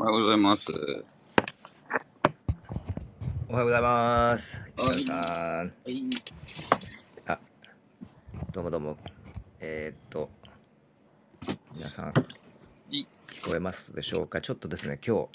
[0.00, 0.70] おはようございます。
[3.48, 4.62] おはようございます。
[4.76, 6.04] はい皆さん、はい。
[7.26, 7.40] あ、
[8.52, 8.96] どうもどうも。
[9.58, 10.30] えー、っと、
[11.74, 12.14] 皆さん、
[12.92, 14.40] い聞こえますでしょうか？
[14.40, 15.26] ちょっとですね、今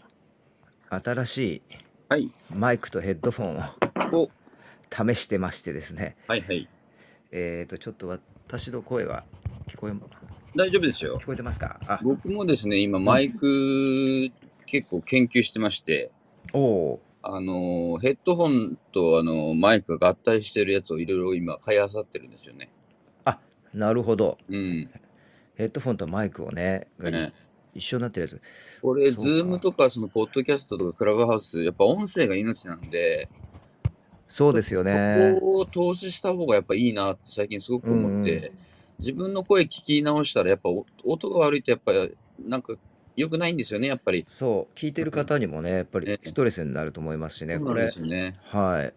[0.89, 1.61] 日、新しい
[2.07, 2.31] はい。
[2.49, 3.57] マイクとヘッドフォン
[4.13, 4.31] をお、
[4.89, 6.69] 試してましてですね、はいはい。
[7.31, 9.25] えー、っと、ちょっと私の声は
[9.67, 9.93] 聞こえ、
[10.55, 11.25] 大丈夫ですよ聞。
[11.25, 11.81] こえてますか？
[11.85, 14.31] あ、僕もですね、今マイク
[14.73, 16.09] 結構研究してまして、
[16.51, 22.69] おおあのー、ヘッドホンとあのーマイクが合体してるやつをいろいろ今買いあさってるんですよね。
[23.23, 23.37] ー、
[23.75, 24.39] なるほど。
[24.49, 24.89] うん。
[25.53, 27.33] ヘッドフォンとマイクをね、がね
[27.75, 28.41] 一緒になってるやつ。
[28.81, 33.29] これ、ズームとかそのポッドキャストとかクラブハウス、やっぱ音声が命なんで、
[34.27, 35.39] そうですよねそ。
[35.39, 38.51] こを投資した方がやっぱいいなって最近すごく思って、うんうん
[38.99, 41.91] 自分の声聞き直したらやっぱお音が悪いとやっぱ
[42.39, 42.75] なんか
[43.15, 44.25] 良くないんですよね、やっぱり。
[44.27, 48.39] そう、聞いてる方にもね、やっぱりねストレスになると思いますしね、これそうなんで、すよね。
[48.43, 48.93] はい。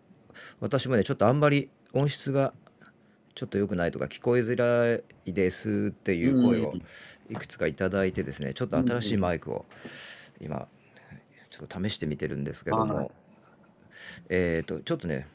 [0.60, 2.52] 私もね、ちょっとあんまり音質が
[3.34, 6.82] ちょっと良くないとか、聞こえづらいですっていう声をうん
[7.28, 9.66] いくつかいただいてですね、ちょっと新しいマイクを
[10.40, 10.68] 今、
[11.50, 13.12] ちょっと試してみてるんですけどはいも、
[14.28, 15.26] えっと、ちょっとね、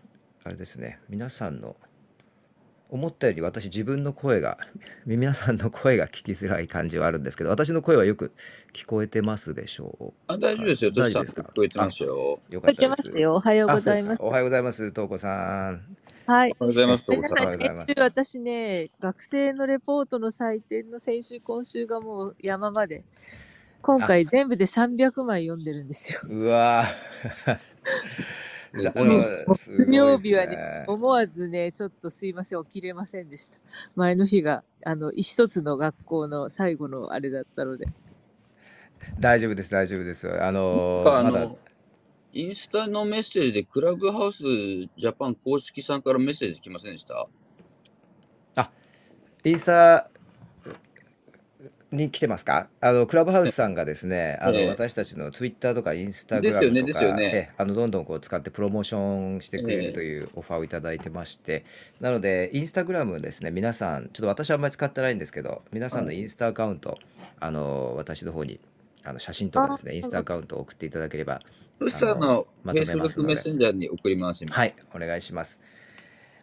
[0.44, 1.76] あれですね、皆さんの、
[2.92, 4.58] 思ったより私自分の声が
[5.08, 8.32] 皆さんの声が聞きづらい感じはあるんですけど私の声はよく
[8.74, 10.92] 聞こえてますでしょあ大丈夫ですよ。
[10.92, 11.42] 大丈夫ですか？
[11.42, 12.40] 聞こえてますよ。
[12.50, 13.36] うよ聞こえてかったですますよ。
[13.36, 14.22] おはようございます。
[14.22, 15.98] おはようございますとうこさん
[16.28, 16.56] はい。
[16.60, 17.30] おはようございます、トコさん。
[17.30, 23.04] ごめんなさいおはようございます先週私ね、学生のレポートの採点の先週、今週がもう山まで。
[23.82, 26.22] 今回全部で300枚読んでるんですよ。
[26.30, 33.58] うわーじゃあすごいのすごい木曜日はね、思わずね、ちょっとすいません、起きれませんでした。
[33.96, 37.88] 前の日が、あの、一つの学校の最後のあれだったので。
[39.20, 40.30] 大丈夫です大丈夫です。
[40.42, 41.40] あのあまだ。
[41.40, 41.58] の、
[42.34, 47.28] インスタのメッセージでクラブハウスジャパン公式さんからメッセージ来ませんでした？
[49.44, 50.11] インスタ
[51.92, 52.68] に来てますか？
[52.80, 61.66] あのクラブハウスさんがですね、あのええ私たちのツイッターとかインスタグラムとか、ですよねええあのどんどんこう使ってプロモーションしてくれええるというオファーをいただいてまして、
[62.00, 66.98] なのでインスタグラムですね皆さんちょっと私はあんまり使ってないんですけど皆さんのインスタアカウント、
[67.40, 68.60] あの私の方に
[69.04, 71.42] あの写真とかですねあインスタアカウントを送っていただければ
[71.80, 73.34] トシさんのまとめますので。
[73.34, 74.44] メッセンジャーに送ります。
[74.44, 74.56] 今。
[74.56, 75.60] はい、お願いします。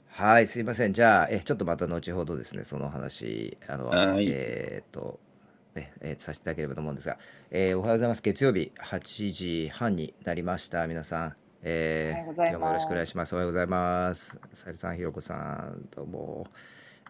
[0.08, 0.92] はい、すいません。
[0.92, 4.26] じゃあ、えちょっとまた後ほどですね、その話、あの、はい。
[4.28, 5.20] えーっと、
[5.78, 7.18] ね、えーさせていただければと思うんですが、
[7.50, 8.22] えーおはようございます。
[8.22, 10.86] 月曜日8時半になりました。
[10.86, 13.32] 皆さん、えーおはようございます今日もよろしくお願いします。
[13.34, 14.38] おはようございます。
[14.52, 16.46] さゆりさん、ひろこさん、どうも。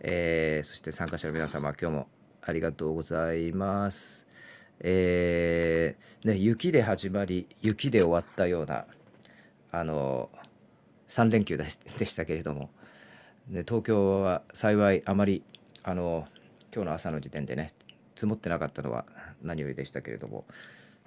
[0.03, 2.09] えーそして参加者の皆様、今日も
[2.43, 4.27] ありがとうございます。
[4.81, 8.87] えーね、雪で始まり、雪で終わったような、
[9.73, 10.31] あの、
[11.09, 12.71] 3連休でしたけれども、
[13.49, 15.43] で東京は幸いあまり
[15.83, 16.27] あの
[16.75, 17.73] 今日の朝の時点でね
[18.19, 19.05] 積もってなかったのは
[19.43, 20.45] 何よりでしたけれども、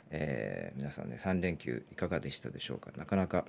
[0.09, 2.91] えー皆さんね3連休いかがでしたでしょうか？
[2.97, 3.45] なかなか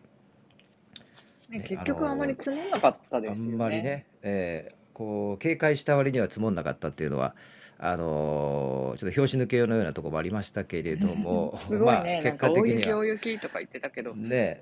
[1.48, 3.52] ね、ね結局あのあまり積もんなかったであすよね。
[3.52, 7.34] んまりね、えーこう警戒した割には積もんなかったっていうのは
[7.78, 12.98] あのーちょっと拍子抜けのようなところもありましたけれども すごいね、結果的には。
[12.98, 14.60] 大雪とか言ってたけど、ね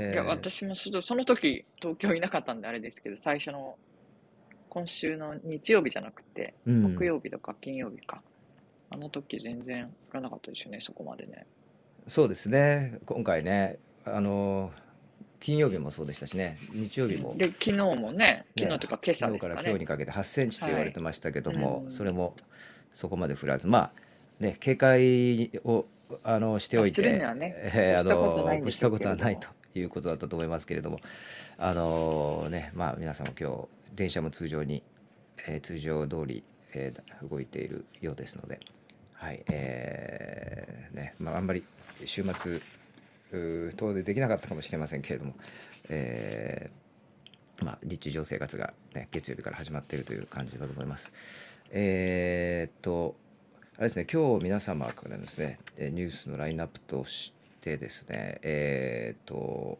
[0.00, 3.76] えいやー私もそのその時東京いなかったんであれですけど、最初の
[4.70, 6.94] 今週の日曜日じゃなくて、うん。
[6.94, 8.22] 木曜日とか金曜日か、
[8.90, 11.46] あの時全然降らなかったですよね、そこまでね。
[12.08, 12.98] そうですね。
[13.06, 14.72] 今回ねあの
[15.40, 16.58] 金曜日もそうでしたしね。
[16.72, 17.34] 日曜日も。
[17.36, 21.92] で、昨日もね、昨ね日とか今朝ですから今日にかけて8センチって言われてましたけども、はいうん。
[21.92, 22.36] それも
[22.92, 23.66] そこまで降らず。
[23.66, 23.92] まあ
[24.42, 25.86] ね警戒を
[26.24, 27.18] あのしておいてね
[27.72, 28.10] えーあの
[28.70, 31.00] したことはないということだったと思いますけれども。
[31.58, 34.82] あのねまあ皆さんも今日電車も通常に、
[35.46, 36.42] えー通常通り、
[36.74, 38.60] えー動いているようですので
[39.20, 41.62] はいえーねまああんまり
[42.06, 45.34] 週末うー遠出できなかったかもしれませんけれども、
[45.90, 51.12] えーまあ、日常生活が、ね、月曜日から始まっているという感じだと思います。
[51.70, 53.14] えーっと、
[53.76, 59.78] あれですね、今日皆様からですね、ニュースのラインナップとしてですね、えーっと、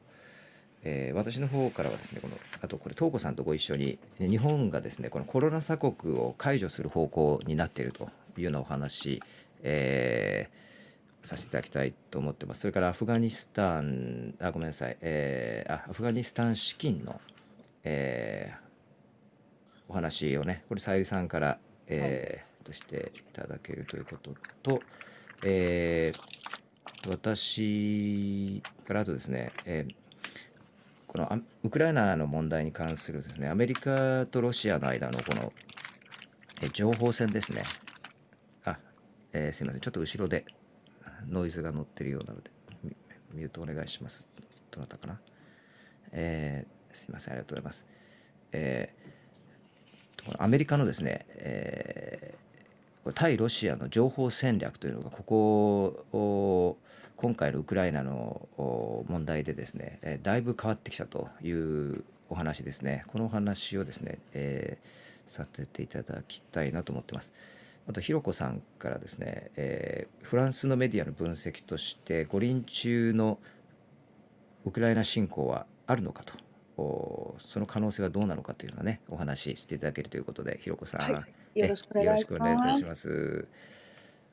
[0.82, 9.20] えー私の方からはですね、このあとこれ、東子さんとご一緒に、日本がですね、このコロナ鎖国を解除する方向になっているというようなお話、
[9.62, 10.60] えー
[11.22, 12.62] させていただきたいと思ってます。
[12.62, 17.20] それからアフガニスタン、あ、ごめんなさい、えーあアフガニスタン資金の、
[17.84, 18.70] えー
[19.88, 24.80] お話をね、これ、さゆりさんから、えーとしていただけるということと、
[25.44, 29.94] えー私からあとですね、えー
[31.06, 35.52] このあウクライナの問題に関するですね、アメリカとロシアの間のこの、
[36.62, 37.64] えー情報戦ですね。
[39.32, 39.80] えーすいません。
[39.80, 40.44] ちょっと後ろで
[41.28, 42.50] ノイズが乗ってるようなので、
[42.82, 42.96] ミ
[43.34, 44.24] ミュートお願いします。
[44.70, 45.20] どなたかな？
[46.12, 47.34] えーすいません。
[47.34, 47.84] ありがとうございます。
[48.52, 52.40] えーこのアメリカのですね、えー
[53.04, 56.76] これ対ロシアの情報戦略というのがここを
[57.16, 58.48] 今回のウクライナの
[59.08, 67.32] 問題でですね、えーだいぶ変わってきたというお話ですねこのお話をですね、えーさせていただきたいなと思ってます
[67.90, 73.38] あとひろこさんからですね、えーフランスのメディアの分析として五輪中の
[74.64, 76.34] ウクライナ侵攻はあるのかと。
[76.76, 81.26] おその可能性はどうなのかというのはねお話ししていただけるということでひろこさん、は。
[81.54, 81.60] い。
[81.60, 83.48] よろしくお願いいいたします。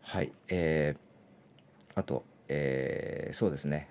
[0.02, 3.90] はい、えーあと、えーそうですね、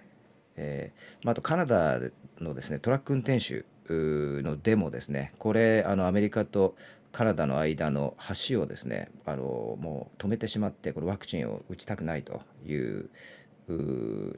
[0.57, 1.99] えーまあ、あとカナダ
[2.41, 6.77] のですねトラック運転手のデモですね、これ、あのアメリカと
[7.17, 8.15] カナダの間の
[8.47, 9.43] 橋をですね、あの
[9.81, 13.09] もう止めてしまって、これワクチンを打ちたくないという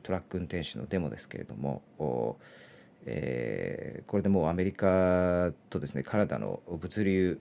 [0.05, 1.83] トラック運転手のデモですけれども、
[3.05, 7.41] えーこれでもうアメリカとですねカナダの物流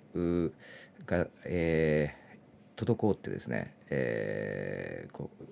[1.05, 5.43] が、えー滞ってですね、えーこう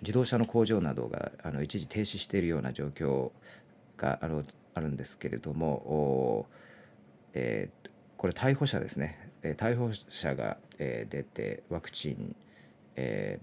[0.00, 3.32] 自動車の工場などがあの一時停止しているような状況
[3.98, 6.46] があのあるんですけれども、
[7.34, 7.84] えー
[8.24, 12.34] これ逮捕者ですね、え逮捕者が、え出てワクチン、
[12.96, 13.38] え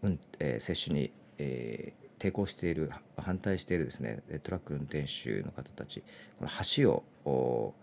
[0.00, 6.04] ーうんえー接種に、えー抵抗している反対しているですねトラック運転手の方たち
[6.38, 7.74] この橋を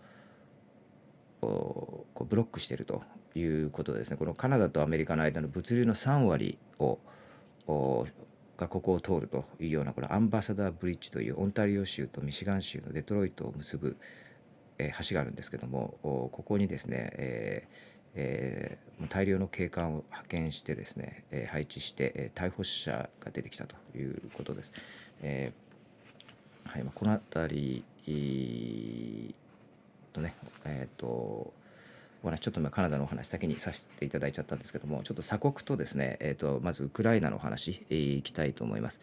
[1.42, 3.02] こうブロックしていると
[3.34, 4.16] いうことですね。
[4.16, 6.98] このカナダとアメリカの間の物流の3割を
[8.56, 13.98] がここを通るというようなこのアンバサダーブリッジというオンタリオ州とミシガン州のデトロイトを結ぶ、
[14.90, 24.72] え橋があるんですけどもここにですね、えーえー大量の警官を派遣してですね、えー配置して、えー逮捕者が出てきたということです。
[25.22, 29.34] えーはいまあ、この辺り
[30.12, 30.34] とね、
[30.64, 31.52] えっ、と、お
[32.24, 39.00] 話ちょっと今カナダのお話先にさせていただいちゃったんですけども、ちょっと鎖国とですね、えっ、と、まずウクライナのお話、えーいきたいと思います。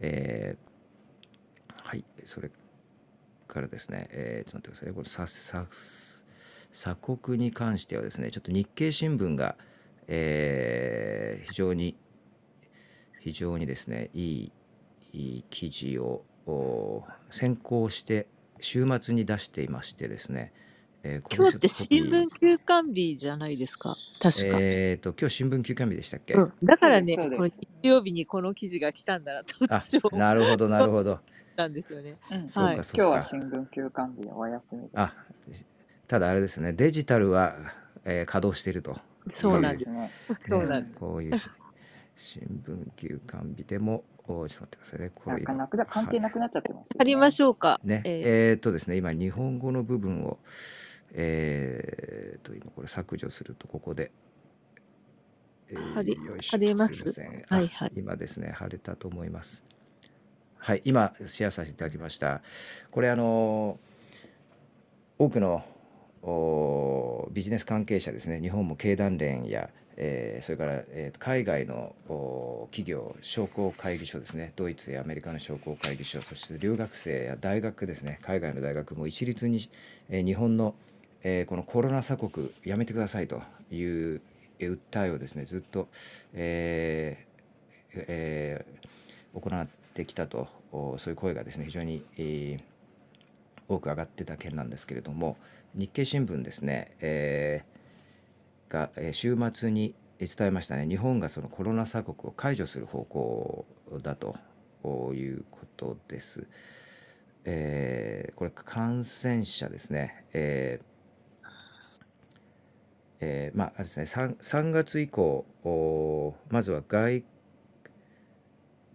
[0.00, 0.70] えー
[1.82, 2.50] はい、それ
[3.50, 5.66] からですね、えーちょっと待ってくださいね、これささ
[6.72, 9.56] 鎖国に関してはですね、ちょっと日経新聞が、
[10.06, 11.96] えー非常に
[13.20, 14.52] 非常にですねいい
[15.12, 18.28] いい記事をお先行して
[18.60, 20.52] 週末に出していましてですね、
[21.02, 23.96] えー今日って新聞休刊日じゃないですか？
[24.20, 24.58] 確か。
[24.60, 31.18] えっ、と今日新聞休刊日でしたっけ、うん、だからね、この日曜日にこの記事が来たんだなとあ私はなるほどなるほど
[31.56, 32.16] たんですよね。
[32.30, 34.90] うんそうはいかそうか、今日は新聞休刊日お休みです。
[34.94, 35.14] あ
[36.08, 37.56] ただあれですねデジタルは、
[38.04, 38.98] えー稼働していると
[39.28, 39.84] そうなんです。
[39.84, 40.10] すね。
[40.40, 41.00] そうなんです。
[41.00, 41.48] こういうし
[42.16, 47.80] 新聞休刊日でもおちょっと待ってくださいねこれ今なかなか関係はいなくなっちゃってます、貼りましょうか。
[47.82, 50.38] ね、えーえーっとですね、今、日本語の部分を、
[51.12, 54.12] えーっと、今これ削除すると、ここで、
[55.68, 56.96] えー貼れます？
[56.96, 59.64] すいませんあはいはい今ですね、貼れたと思います。
[60.62, 62.42] はい、今、シェアさせていただきました。
[62.90, 63.78] これ、あの
[65.18, 65.64] 多くの
[67.32, 71.94] ビジネス関係者ですね、日本も経団連や、えーそれから、えー海外の
[72.70, 79.68] 企業商工会議所ですねドイツやアメリカの商工会議所そして留学生や大学ですね海外の大学も一律に、
[80.10, 80.74] えー日本の、
[81.22, 83.40] えーこのコロナ鎖国やめてくださいと
[83.70, 84.20] いう、
[84.58, 85.88] 訴えをですねずっと、
[86.34, 90.48] えーえー行ってきたと。
[90.72, 92.62] そういう声がですね非常に、えー
[93.70, 95.36] 多く上がってた件なんですけれども
[95.76, 100.86] 日経新聞ですね、えーが、えー週末に伝えましたね。
[100.86, 103.64] 日本がそのコロナ鎖国を解除する方向
[104.02, 104.36] だと
[105.14, 106.46] いうことです。
[107.44, 111.48] えーこれ感染者ですね、えー
[113.20, 117.22] えーまあですね 3, 3月以降おまずは外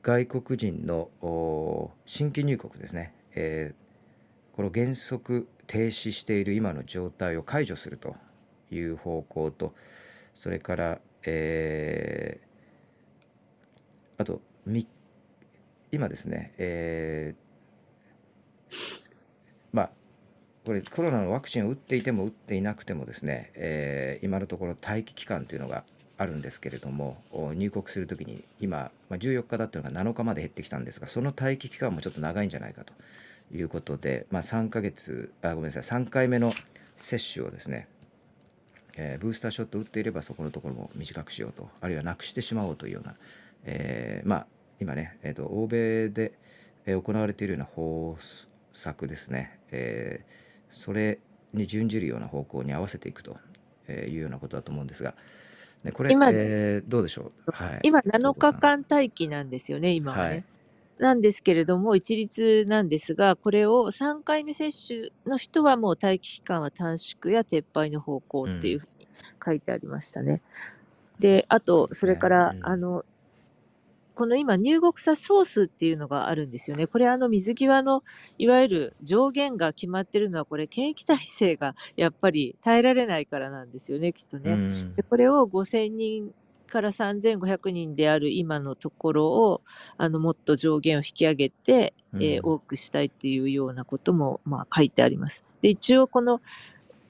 [0.06, 1.10] 外国人の
[2.06, 3.86] 新規入国ですね、えー
[4.56, 8.16] この原則停止している今の状態を解除すると
[8.72, 9.74] いう方向と
[10.34, 14.88] それから、えーあとみ
[15.92, 18.76] 今ですね、えー
[19.74, 19.90] まあ
[20.68, 25.84] これコロナのワクチンを打っていても打っていなくてもですね、えー今のところ待機期間というのが
[26.18, 27.18] あるんですけれども
[27.56, 32.94] 入国するときに今、まあ、14日だったのが7日まで減ってきたんですがその待機期間もちょっと長いんじゃないかと
[33.54, 36.54] いうことで、まあ、3ヶ月あごめんなさい3回目の
[36.98, 37.88] 接種をですね、
[38.96, 43.16] えーブースターショット打っていればそこのところも短くしようとあるいはなくしてしまおうというような、
[43.66, 44.48] えーまあ
[44.80, 46.34] 今ね、えー、と欧米で
[46.86, 48.18] 行われているような方
[48.74, 50.46] 策ですね、えー
[50.76, 51.20] それ
[51.54, 53.38] に準じるような方向に合わせていくと
[53.90, 55.16] いうようなことだと思うんですが、
[55.86, 60.24] ね、これ、今えーどうでしょう、はい、今7日間待機なんですよね、今はね。
[60.24, 60.44] はい。
[60.98, 69.08] なんですけれども、一律なんですが、これを3回目接種の人はもう待機期間は短縮や撤廃の方向っていうふうに
[69.46, 70.42] 書いてありましたね。
[71.20, 72.66] で、あと、それから、うん。
[72.66, 73.06] あの、
[74.16, 76.88] この今、入国者ソースっていうのがあるんですよね。
[76.88, 78.04] これ、あの、水際の、
[78.38, 84.52] いわゆる上限が決まってるのは、これ、検疫体制がやっぱり耐えられないからなんですよね、きっとね。
[84.52, 86.34] うんでこれを5000人
[86.68, 89.62] から3500人である今のところを
[89.98, 95.44] あのもっと上限を引き上げて、えーうん多くしたいっていうようなことも、まあ、書いてあります。
[95.62, 96.42] で一応この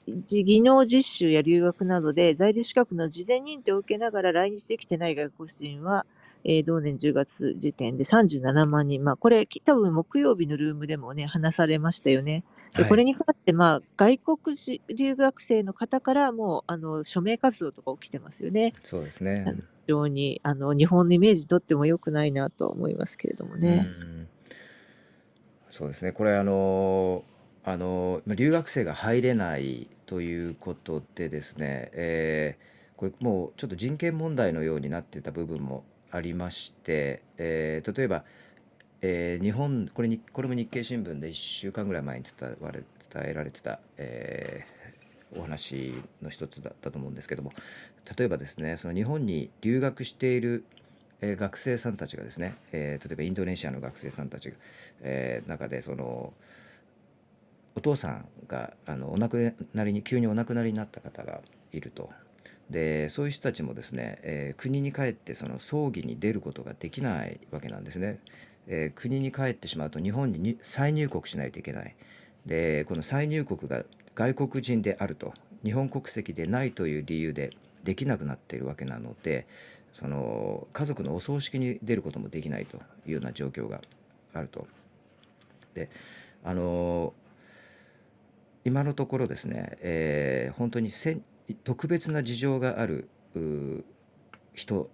[0.08, 6.06] 技能実習や留学などで在留資格の事前認定を受けながら来日できてない外国人は、
[6.48, 9.02] えー同年10月時点で37万人。
[9.02, 12.44] まあ、これき多分木曜日のルームでもね、話されましたよね。
[12.72, 18.74] ではいこれに関して、まあ、外国人留学生の方からもあの署名活動とか起きてますよね。
[18.84, 19.44] そうですね。
[19.86, 23.88] 非常にあの日本のイメージにとっても良くないなとは思いますけれどもね。
[24.00, 24.28] うん
[25.70, 26.12] そうですね。
[26.12, 27.24] これあの
[27.64, 35.84] あのまあ留学生が入れないということでですね、えーこれもうちょっと人権問題のようになってた部分も
[36.16, 38.24] ありまして、えー例えば、
[39.02, 42.82] えー日本これにこれも日経新聞で1週間ぐらい前に伝われ
[43.12, 44.86] 伝えられてた、えー
[45.38, 45.92] お話
[46.22, 47.52] の一つだったと思うんですけども
[48.16, 50.64] 例えばですねその日本に留学している
[51.20, 54.56] え学生さんたちがですね、えー例えばインドネシアの学生さんたちが、
[55.02, 56.32] えー中でその
[57.74, 61.40] お父さんがあのお亡くなりに急にお亡くなりになった方が
[61.72, 62.08] いると。
[62.70, 68.18] でそういう人たちもですね、えー国に帰ってその葬儀に出ることができないわけなんですね、
[68.66, 71.94] えー国に帰ってしまうと日本に再入国しないといけない
[72.44, 75.32] でこの再入国が外国人であると
[75.64, 77.50] 日本国籍でないという理由で
[77.84, 79.46] できなくなっているわけなので
[79.92, 83.80] その家族のお葬式に出ることもできないというような状況が
[84.34, 84.66] あると。
[85.74, 85.88] で
[86.44, 87.14] あの
[88.64, 91.22] 今のところですね、えー本当にせん
[91.64, 93.08] 特別な事情がある
[94.54, 94.90] 人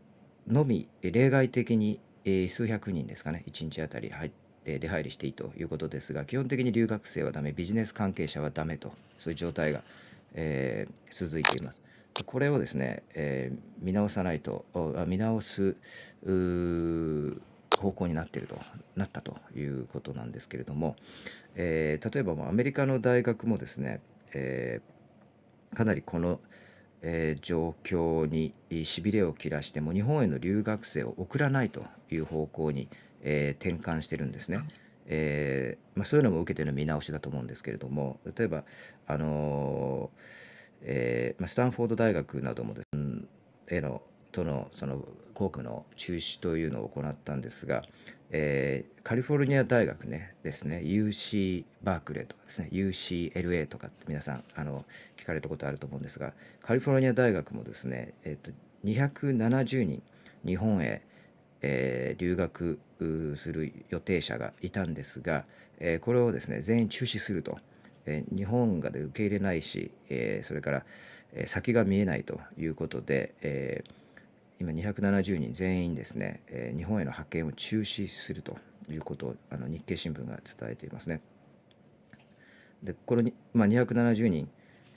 [0.48, 4.30] のみ例外的に、え数百人ですかね1日あたり入っ
[4.64, 9.82] て出入りしていいということですが基本的に留学生はダメビジネス関係者はダメとそういう状態が、
[10.34, 11.82] えー続いています。
[12.26, 14.64] これをですね、えー見直さないと
[15.06, 15.76] 見直す
[16.24, 18.56] 方向になってると
[18.96, 20.96] なったということなんですけれども、
[21.56, 24.00] えー例えばもうアメリカの大学もですね、
[24.32, 24.92] えー
[25.74, 26.40] かなりこの、
[27.02, 32.88] えー状況にしびれを切らしても日本への留学生を送らないという方向に、
[33.22, 34.60] えー転換してるんですね。
[35.06, 38.64] えーまあ、そういうのも受けての見直しだと思うんですけれども例えば、
[39.08, 40.18] あのー
[40.82, 43.28] えーまあ、スタンフォード大学などもです、うん
[43.68, 44.02] への
[44.32, 47.82] とのその校区の中止というのを行ったんですが、
[48.30, 54.84] えーカリフォルニア大学ねですね UC バークレーとかですね UCLA とかって皆さんあの
[55.16, 58.52] 聞かれたことあると思うんですがカリフォルニア大学もですね、えー、と
[58.84, 60.02] 270人
[60.46, 61.02] 日本へ、
[61.62, 62.78] えー留学
[63.36, 65.44] する予定者がいたんですが、
[65.80, 67.58] えーこれをですね全員中止すると、
[68.06, 70.84] え日本がで受け入れないし、えそれから、
[71.32, 74.01] え先が見えないということで、えー
[74.62, 78.56] 今270人全員ですね、えー日本への派遣を中止すると
[78.88, 81.20] いうことをあの日経新聞が伝えていますね。
[82.84, 84.48] でこれに、まあ、270人、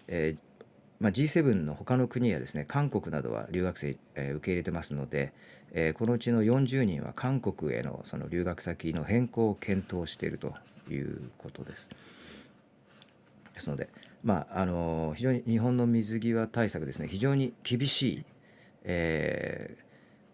[0.08, 0.66] えー
[1.00, 5.34] まあ、G7 の他の国やですね韓国などは留学生、えー受け入れてますので、
[5.72, 10.54] えーこのうちの40人は韓国へのその留学先の変更を検討していると
[10.92, 11.90] いうことです。
[13.56, 13.90] ですので、
[14.24, 18.26] まああの非常に日本の水際対策ですね非常に厳しい、
[18.86, 19.86] えー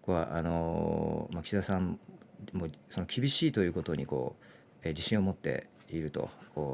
[0.01, 2.00] ここはあのまあ、岸田さん
[2.53, 4.46] もその厳しいということにこう、
[4.84, 6.29] えー自信を持っていると。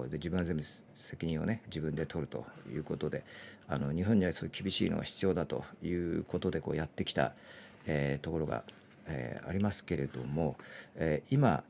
[0.09, 0.63] で自分は全部
[0.95, 3.23] 責任をね自分で取るということで
[3.67, 7.33] あの日本にはそういう厳しいのが必要だということでこうやってきた、
[7.85, 8.63] えーところが、
[9.07, 10.55] えーありますけれども、
[10.95, 11.63] えー今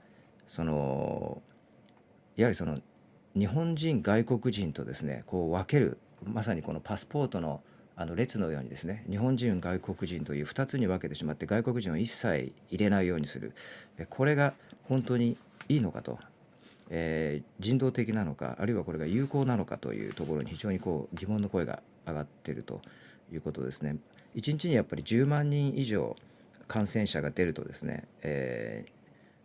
[0.48, 1.42] その
[2.38, 2.80] やはりその
[3.36, 7.62] 日本人外国人とですねこう分けるまさにこのパスポートの
[8.00, 13.54] あの列のようにですね日本人外国人という2つに分けてしまって外国人を一切入れないようにする。
[14.10, 15.36] これが本当に
[15.68, 16.20] いいのかと、
[16.89, 22.82] えー人道的なのかあるいはこれが有効なのかというところに非常にこう疑問の声が上がっていると
[23.34, 23.98] いうことですね。
[24.36, 26.16] 1日にやっぱり10万人以上
[26.68, 28.98] 感染者が出るとですね、えー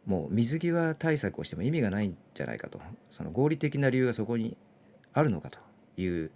[0.04, 2.80] もう水際対策をしても意味がないんじゃないかと。
[3.12, 4.56] その合理的な理由がそこに
[5.12, 5.60] あるのかと
[5.96, 6.32] いう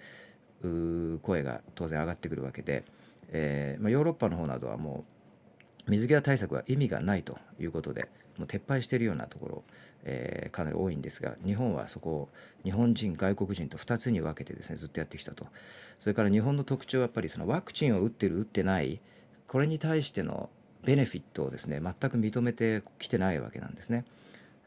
[0.63, 2.85] 声が当然上がってくるわけで、
[3.29, 5.05] えーまあ、ヨーロッパの方などはも
[5.87, 8.09] う水際対策は意味がないということで
[8.39, 9.63] もう撤廃しているようなところ、
[10.05, 12.29] えーかなり多いんですが日本はそこを
[12.65, 15.47] 日本人外国人と2つに分けてですねずっとやってきたと
[16.01, 19.01] それから日本の特徴はやっぱりそのワクチンを打ってる打ってない
[19.47, 20.51] これに対しての
[20.85, 24.05] ベネフィットをですね全く認めてきてないわけなんですね。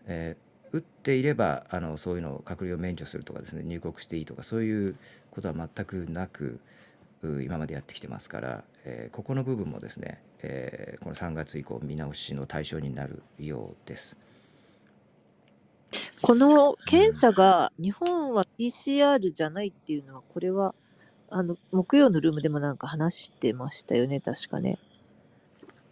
[0.06, 4.96] えー打っていればあのそういうのを隔離を免除するとかですね入国していいとかそういう
[5.32, 6.60] ことは全くなく
[7.24, 14.18] う今までやってきてますから、えーここの部分もですね、えーこの3月以降見直しの対象になるようです。
[16.22, 20.76] この検査が日本は PCR じゃないっていうのは、これは
[21.30, 24.78] あの木曜のルームでもなんか話してましたよね、確かね。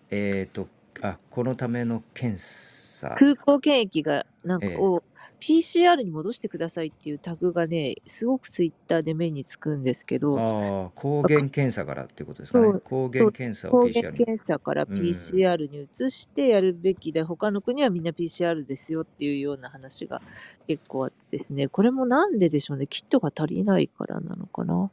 [0.09, 0.67] えっ、と
[1.01, 2.86] あこのための検査
[3.17, 4.77] 空港検疫がなんかええ。
[4.77, 5.03] を
[5.39, 12.79] PCR に戻してくださいっていうタグがね、すごくツイッターで目につくんですけど、ああ抗原検査からっていうことですかね。
[12.83, 14.17] 抗原検査を抗 PCR 原に。
[14.17, 14.99] 検査からうん。
[14.99, 20.21] PCR に移してやるべきで、他の国はみんな PCR ですよっていうような話が
[20.67, 24.89] 結構あってですね、これもなんででしょうね、キットが足りないからなのかな。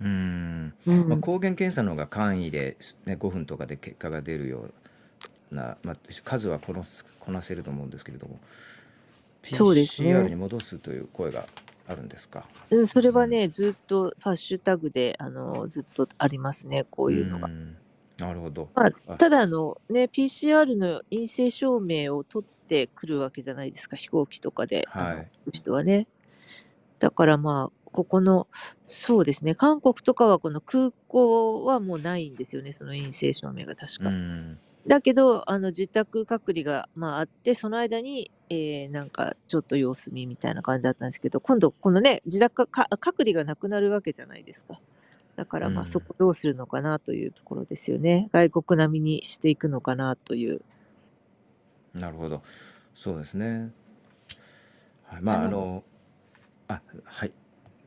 [0.00, 0.74] うーん。
[0.86, 1.08] うん。
[1.08, 2.76] まあ、抗原検査の方が簡易で、
[3.06, 4.74] ね、5分とかで結果が出るよう
[5.52, 8.38] な、まあ、数はこなすこなせると思うんですけれども
[9.52, 11.46] そうですね PCR に戻すという声が
[11.88, 12.44] あるんですか？
[12.70, 17.48] うん、それはね、ずっとハッシュタグで、あの、ずっとありますね、こういうのが。
[17.48, 17.76] ん
[18.18, 26.06] なるほどまああただ、あの、ね、PCR の陰性証明を取ってくるわけじゃないですか、飛行機とかで、はい人はね。
[27.00, 28.46] だからまあ、ここの、
[28.86, 34.10] そうですね、韓国とかはこの空港はもうないんですよね、その陰性証明が確うか。
[34.10, 44.80] んだけど、あの自宅隔離が、まあ、あって、その間に、えーなんかちょっと様子見みたいな感じだったんですけど、今度、このね、自宅か隔離がなくなるわけじゃないですか。
[45.36, 48.28] だから、まあ、うんそこどうするのかなというところですよね。
[48.32, 50.62] 外国並みにしていくのかなという。
[51.94, 52.42] なるほど
[52.94, 53.70] そうですね
[55.04, 55.84] はいまあああのの
[56.68, 57.32] あはい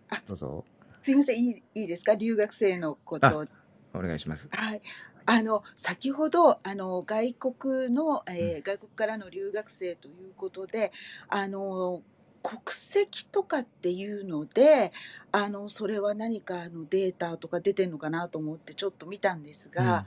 [0.10, 0.64] あどうぞ
[1.02, 3.46] すいません、いいいいですか、留学生のこと。
[3.94, 4.82] お願いしますはい。
[5.26, 10.92] あの先ほどあの外国の、えー外国からの留学生ということで、
[11.28, 12.02] あの
[12.44, 14.92] 国籍とかっていうので、
[15.32, 20.06] あのそれは何かあのデータとか出てるのかなと思ってちょっと見たんですが、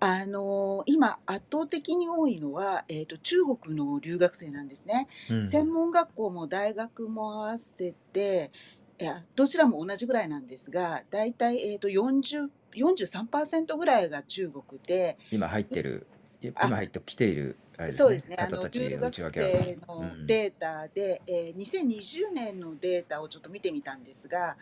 [0.00, 5.08] あの今圧倒的に多いのはえっ、と中国の留学生なんですね。
[5.30, 5.36] うん。
[5.38, 8.50] うん専門学校も大学も合わせて
[9.00, 16.06] いやどちらも同じぐらいなんですが大体、えー、と40 43%ぐらいが中国で今入ってる
[16.40, 20.26] 今入ってきているあれですねそうですねあの留学生のうん。
[20.26, 24.56] データで、えー2020年のデータをちょっと見てみたんですが、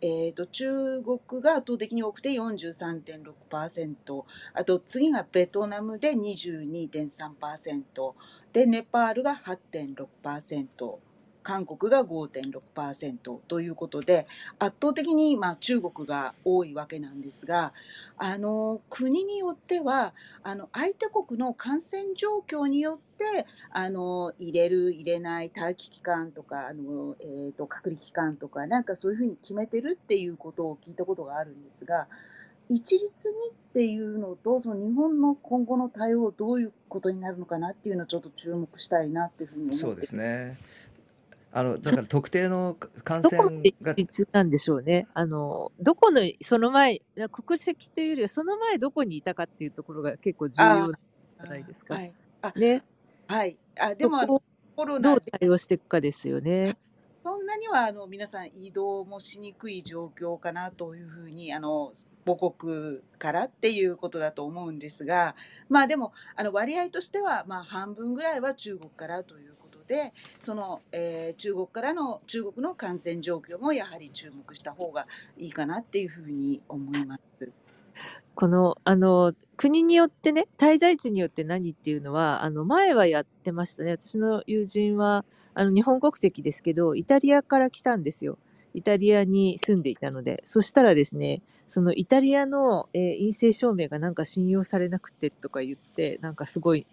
[0.00, 8.12] えー、と中国が圧倒的に多くて43.6%あと次がベトナムで22.3%
[8.52, 10.98] でネパールが8.6%
[11.42, 14.26] 韓国が5.6%ということで
[14.58, 17.72] 圧倒的にまあ中国が多いわけなんですが
[18.18, 32.08] あの国によってはあの相手国の感染状況によってあの入れる入れない待機期間とかあの、えー、と隔離期間とかなんかそういうふうに決めてるっていうことを聞いたことがあるんですが
[32.68, 40.56] 一律にっていうのとその日本の今後の対応どういうことになるのかなっていうのをちょっと注目したいなっていうふうに思ってそうですね。
[41.50, 45.06] あのだから特定の感染が一律なんでしょうね。
[45.14, 47.00] あの、どこの、その前、
[47.32, 51.94] 国籍というよりは、その前どこにいたかっていうところが結構重要じゃないですか。
[51.94, 52.82] はい、あね。
[53.28, 54.42] はい、あでも
[54.74, 56.76] コロどう対応していくかですよね。
[57.22, 61.92] そんなにはあの皆さん移動もしにくい状況かなというふうにあの
[62.24, 65.36] 母国からっていうことだと思うんですが、
[65.68, 77.52] まあでもあの割合としてはまあ半分ぐらいは中国からということで、その、えー中国からの中国の感染状況もやはり注目した方がいいかなっていうふうに思います。
[78.34, 83.92] この、あの、国によってね、滞在地によって何っていうのは、あの、前はやってましたね。
[83.92, 85.24] 私の友人は、
[85.54, 88.38] あの、日本国籍ですけど、イタリアから来たんですよ。
[88.78, 96.86] イタリアに住んでいたので、そしたらですね、そのイタリアの、えー陰性証明がなんか信用されなくてとか言って、なんかすごい、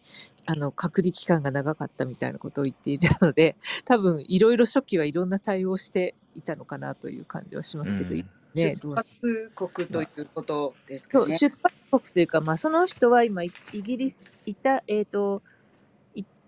[0.45, 11.38] あの、隔離期間が長かったみたいなことを言っていたので、 多分いろいろ初期はいろんな対応をしていたのかなという感じはしますけど、うんね、出発国ということですそう、かね。
[11.38, 15.55] 出発国というか、まあ、その人は今、イイギリス、いた、えっ、と、い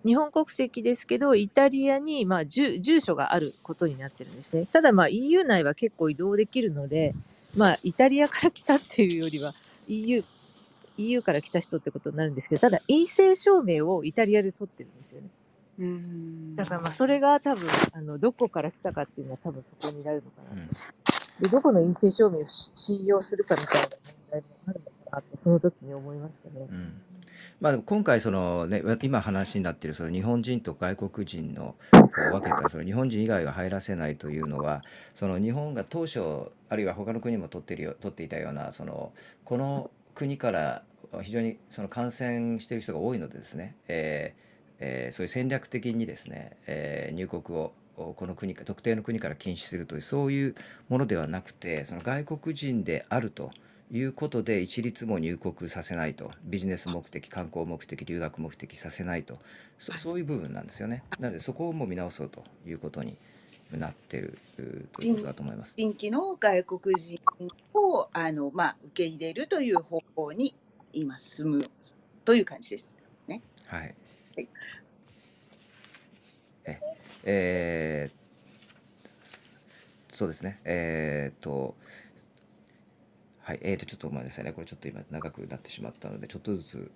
[0.07, 4.65] 日本国籍ですけど、イタリアに、まあ、住住所があることになってるんですね。
[4.65, 7.13] ただ、まあ、EU 内は結構移動できるので、
[7.57, 9.53] まあ、イタリアから来たっていうよりは、
[9.89, 10.23] EU、
[10.97, 15.27] EU から来た人ってことになるんですけど、ただ、陰性証明をイタリアで取ってるんですよね。
[15.79, 20.61] うんだから、まあ、それが多分、あの、どこから来たかっていうのは多分そこになるのかな。
[20.61, 20.69] うん
[21.41, 23.97] で、どこの陰性証明をし信用するかみたいな問
[24.31, 26.65] 題もあるのかなって、その時に思いましたね。
[26.71, 27.01] うん
[27.59, 34.83] まあ、今回その、ね、今話になっているその日本人と外国人の分けたその日本人以外は入らせないというのは
[35.15, 39.11] その日本が当初あるいは他の国も取ってるよ取っていたようなその
[39.43, 40.83] この国から
[41.23, 44.47] 非常にその感染している人が多いのでですね、えー
[44.79, 50.55] えーそういう戦略的にですね、えー入国をこの国特定の国から禁止するというそういう
[50.87, 53.49] ものではなくてその外国人であると。
[53.91, 56.31] いうことで一律も入国させないと。
[56.43, 59.37] ビジネス目的観光目的留学目的させないと。
[59.79, 61.03] そそういう部分なんですよね。
[61.19, 63.15] なのでそこをも見直そうということに
[63.71, 64.61] なってるう
[64.95, 65.73] ということだと思います。
[65.77, 67.19] 新規の外国人
[67.73, 70.53] をあの、まあ、受け入れるという方向に
[70.93, 71.69] 今進む
[72.25, 72.89] という感じです。
[73.27, 73.41] はい。
[73.67, 74.47] はい。
[76.65, 76.79] え
[77.23, 78.27] えー
[80.13, 80.59] そうですね。
[80.65, 81.75] えーっと
[83.47, 86.91] はい、えー、とちょっとごめんなさいね、これちょっと今長くなってしまったので、ちょっとずつ、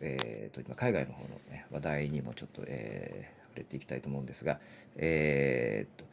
[0.00, 4.58] えー、と今海外の方の、ね、話題にもちょっと、えー触れていきたいと思うんですが、
[4.96, 6.04] えー、と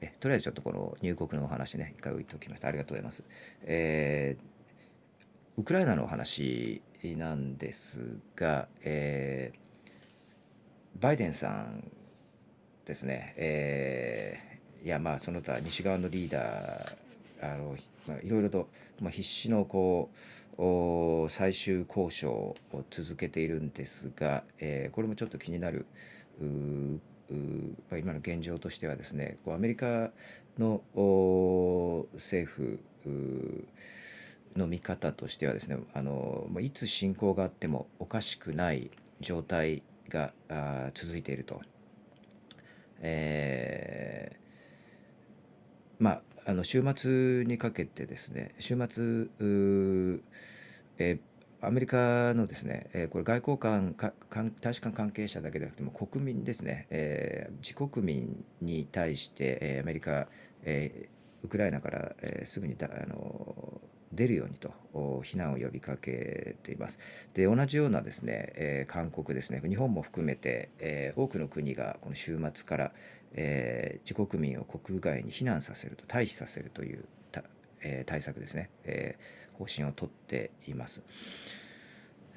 [0.00, 2.66] えとりあえずちょっとこの入国のお話ね、一回置いておきました。
[2.66, 3.22] ありがとうございます。
[3.62, 8.00] えーウクライナのお話なんです
[8.34, 11.88] が、えーバイデンさん
[12.84, 17.76] ですね、えーいやまあその他西側のリーダーあの、
[18.22, 18.68] いろいろと、
[19.00, 20.10] まあ、必死のこ
[20.58, 22.56] う最終交渉を
[22.90, 25.86] 続けているんですが、えーこれもちょっと気になる
[26.40, 30.10] うう今の現状としてはですねこうアメリカ
[30.58, 30.82] の
[32.14, 32.78] 政府
[34.56, 38.90] の見方としてはですねあのいつ侵攻があってもおかしくない
[39.20, 40.32] 状態が
[40.94, 41.60] 続いていると。
[43.00, 44.46] えー
[45.98, 49.28] まああの週末にかけてですね週末
[50.98, 51.18] えー
[51.62, 54.12] アメリカのですね、えーこれ外交官か
[54.60, 60.28] 大使館関係者だけでなくても国民ですね、えー自国民に対して、えーアメリカ、
[60.62, 63.80] えーウクライナから、えーすぐにだあの
[64.12, 64.72] 出るようにと
[65.24, 66.98] 避難を呼びかけています。
[67.34, 72.92] で同じようなですね、えー韓国ですね日本も含めて、えー多くの国がこの週末から、
[73.36, 77.42] えー自国民を国外に避難させると退避させるというた、
[77.82, 81.02] えー対策ですね、えー方針をとっています。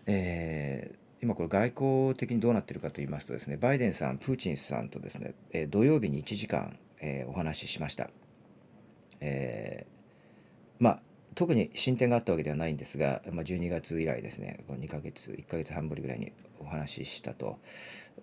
[0.05, 8.09] えー今これ外交的にどうなっているかと言いますとですねバイデンさんプーチンさんとですね、えー土曜日に1時間、えーお話ししました。
[9.19, 11.01] えーまあ
[11.35, 17.59] 特に進展があったわけではないんですが、まあ、12月以来ですね2ヶ月1ヶ月半ぶりぐらいにお話ししたと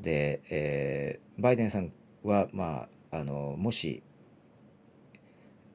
[0.01, 1.93] で、えーバイデンさん
[2.27, 4.03] は、まあ、あのもし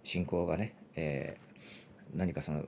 [0.04, 1.52] 侵攻がね、えー
[2.14, 2.66] 何かその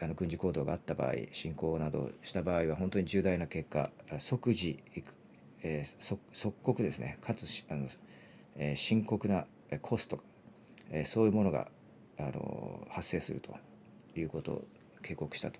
[0.00, 4.80] あの軍事行動があった場合侵攻などした場合は本当に重大な結果即時、
[5.62, 7.88] えー即即刻ですねかつあの、
[8.56, 9.46] えー深刻な
[9.82, 10.20] コスト、
[10.90, 11.68] えーそういうものが
[12.18, 13.56] あの発生すると
[14.18, 14.64] いうことを
[15.02, 15.58] 警告したと。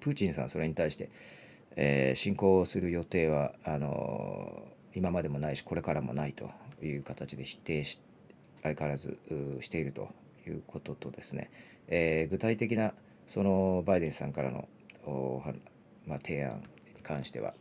[0.00, 1.10] プーチンさんそれに対して、
[1.76, 6.50] えー侵攻する予定はあの今までもないしこれからもないと
[6.82, 8.00] いう形で否定し
[8.62, 9.18] 相変わらず
[9.60, 10.08] していると
[10.46, 11.50] いうこととですね、
[11.88, 12.94] えー具体的な
[13.28, 14.68] そのバイデンさんからの
[16.06, 16.62] まあ、提案
[16.96, 17.54] に関しては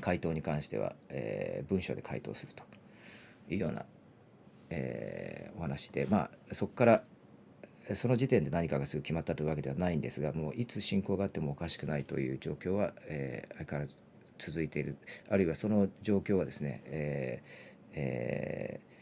[0.00, 2.62] 回答に関しては、えー文書で回答すると
[3.48, 3.84] いうような、
[4.68, 7.02] えーお話でまあそこから
[7.94, 13.96] その時点で何かがすぐ決まったというわけではないんですがもういつ侵攻があってもおかしくないという状況は、えー相変わらず
[14.38, 14.96] 続いている
[15.28, 18.94] あるいはその状況はですね、えーえー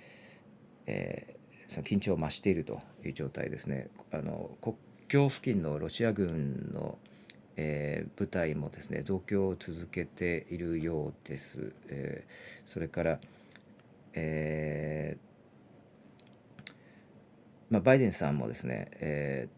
[0.86, 3.88] えーその緊張を増しているという状態ですね。
[4.12, 4.76] あの国
[5.08, 6.98] 境付近のロシア軍の、
[7.56, 11.72] えー部隊もですね増強を続けているようです。
[11.88, 13.20] えーそれから、
[14.12, 15.32] えー
[17.70, 19.48] まあ、バイデンさんもですね、え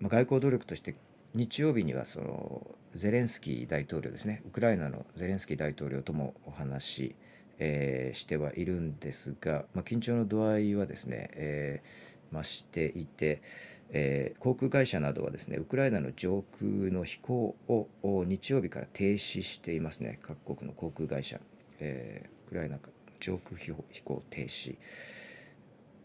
[0.00, 0.94] ーまあ、外交努力として
[1.34, 4.42] 日曜日にはそのゼレンスキー大統領ですね。
[4.46, 7.14] ウクライナのゼレンスキー大統領ともお話し、
[7.58, 13.42] えーしてはいるんですが、まあ、緊張の度合いはですね、えー増していて、
[13.90, 20.18] えー航空会社などはですねウクライナの上空の飛行をを日曜日から停止していますね。
[20.22, 21.40] 各国の航空会社、
[21.80, 22.78] えーウクライナ
[23.20, 24.76] 上空飛行飛行停止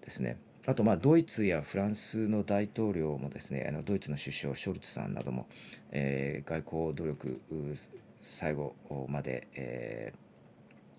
[0.06, 0.38] ですね。
[0.68, 5.48] あとまあドイツやフランスの大統領もですねあのドイツの首相ショルツさんなども、
[5.92, 7.42] えー外交努力
[8.22, 8.76] 最後
[9.08, 10.18] まで、えー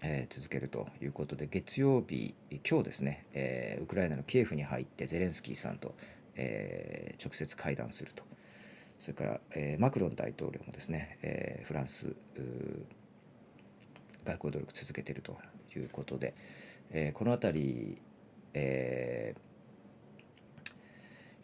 [0.01, 2.35] えー続けるということで月曜日
[2.69, 5.95] 今日ですね、えーウクライナのキエフに入ってゼレンスキーさんと、
[6.37, 8.25] えー直接会談すると。
[9.01, 12.15] それから、えーマクロン大統領もですね、えーフランス
[14.25, 15.37] 外交努力続けていると
[15.77, 16.33] いうことで、
[16.91, 17.99] えーこの辺り、
[18.55, 19.48] えー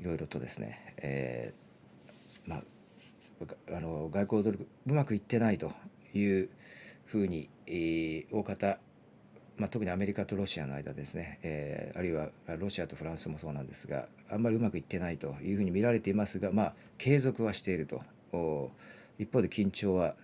[0.00, 5.72] いろいろとですね、えーまあ、あの外交努力うまくいってないと
[6.14, 6.48] いう
[7.04, 8.78] ふうに、えー大方、
[9.56, 12.28] まあ、特にアメリカとロシアの間ですね、えーあるいは
[12.58, 18.02] ロシアとフランスもそうなんですがあんまりうまくいってないというふうに見られていますが、まあ、継続はしていると
[19.18, 20.14] 一方で緊張は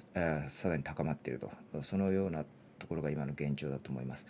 [0.49, 2.45] さらに高まっているとそのような
[2.79, 4.27] ところが今の現状だと思います。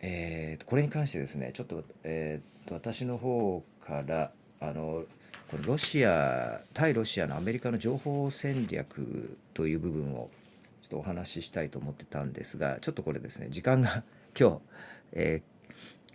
[0.00, 5.04] えーこれに関してですねちょっと,、えーと私の方からあの
[5.48, 10.28] このロシア対ロシアのアメリカの情報戦略という部分を
[10.82, 14.02] ちょっとお話ししたいと思ってたんですがちょっとこれですね時間が
[14.38, 14.60] 今日、
[15.12, 15.56] えー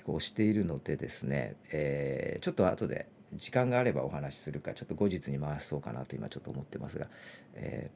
[0.04, 3.06] こうしているのでですね、えーちょっと後で
[3.36, 7.08] 時間があればお話しするかちょっと後日に回そうかなと今ちょっと思ってますが、
[7.54, 7.92] え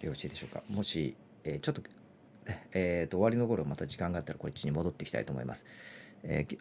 [0.00, 1.82] ーよろしいでしょうかもし、えーちょっと
[2.72, 5.66] えーと終わりの頃また時間があったらこっちに戻ってきたいと思います。
[6.22, 6.58] えー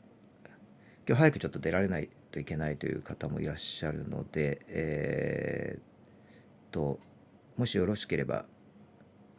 [1.08, 7.00] 今日早くちょっと出られないといけないという方もいらっしゃるので、えーと
[7.58, 8.46] もしよろしければ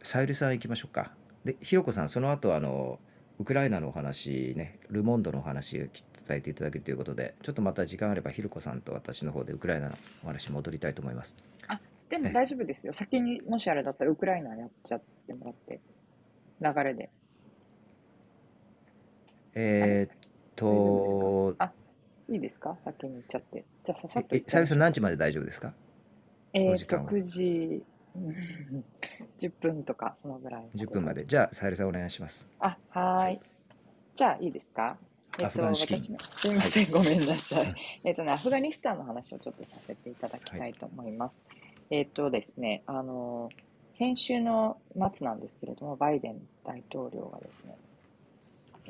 [0.03, 1.13] さゆりさん行きましょうか。
[1.45, 2.99] でひろこさんその後あの
[3.39, 5.89] ウクライナのお話ねル・モンドのお話を伝
[6.29, 11.35] えていただけるということでちょっとまた時間あればひろこさんと私の方でウクライナのお話戻りたいと思います。
[11.69, 11.75] え
[12.09, 12.91] でも大丈夫ですよ。
[12.91, 15.79] 先にもしあれだったらウクライナやっちゃってもらって、
[16.59, 17.09] 流れで。
[19.53, 20.17] えーっ
[20.55, 21.71] とあ
[22.31, 22.77] いいですか？
[22.85, 23.63] 先に行っちゃって。
[23.83, 25.73] じゃあささっとえ行っちゃいましょうさゆりさん何時まで大丈夫ですか？
[26.53, 27.83] えー時間は9時、
[28.15, 28.35] うん
[29.39, 30.69] 10分とか、そのぐらい。
[30.75, 31.25] 10分まで。
[31.25, 32.47] じゃあさゆりさんお願いします。
[32.59, 33.39] あ、はーい。
[34.15, 34.97] じゃあ、いいですか？
[35.39, 37.75] えっと、私の、すみません、ごめんなさはいい。
[38.03, 41.35] えっとね、アフガニスタンの話をちょっとさせていただきたいと思います。
[41.91, 43.49] えっとですね、あの、
[43.97, 44.77] 先週の
[45.13, 47.77] 末なんですけれども、バイデン大統領がですね、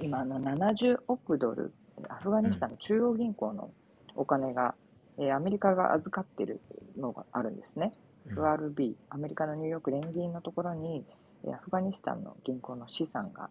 [0.01, 1.73] 今あの70億ドル、
[2.09, 3.71] アフガニスタンの中央銀行の
[4.15, 4.75] お金が、
[5.17, 6.61] えーアメリカが預かっている
[6.97, 7.91] のがあるんですね。
[8.27, 11.03] FRB、アメリカのニューヨーク連銀のところに、
[11.45, 13.49] えーアフガニスタンの銀行の資産が、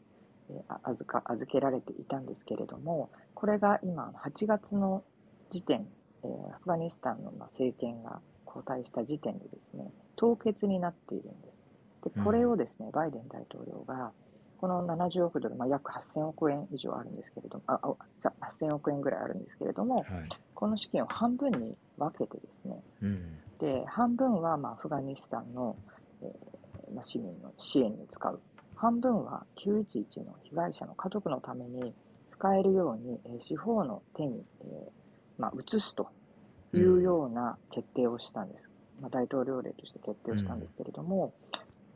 [0.83, 5.05] 預か預けられていたんですけれども、これが今、8月の
[5.51, 5.87] 時点、
[6.23, 12.15] えーアフガニスタンのまあ政権が交代した時点でですね、凍結になっているんです。
[12.15, 14.13] で、これをですね、バイデン大統領が、
[14.59, 20.05] この70億ドル、まあ、約8000億円以上あるんですけれども、ああさ8000億円ぐらいあるんですけれども、はい。
[20.55, 23.39] この資金を半分に分けてですね、うん。
[23.59, 25.77] で半分はまあアフガニスタンの、
[26.23, 28.41] えーまあ、市民の支援に使う
[28.75, 31.95] 半分は911の被害者の家族のために
[32.33, 34.91] 使えるように、えー司法の手に、えー
[35.41, 36.11] まあ、移すと
[36.75, 38.69] いうような決定をしたんです、
[39.01, 41.33] まあ、大統領令として決定をしたんですけれども、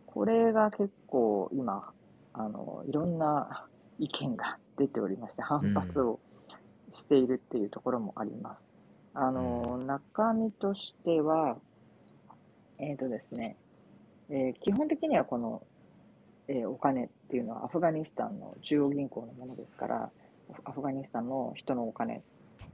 [0.07, 1.91] これが結構今
[2.35, 3.67] あのいろんな
[3.99, 6.19] 意見が出ておりまして反発を
[6.93, 8.63] しているっていうところもあります。
[9.15, 11.59] あの中身としては、
[12.79, 13.57] えーとですね
[14.31, 15.63] えー基本的にはこの、
[16.49, 20.11] えーお金っていうのはアフガニスタンの中央銀行のものですから、
[20.65, 22.21] アフガニスタンの人のお金っ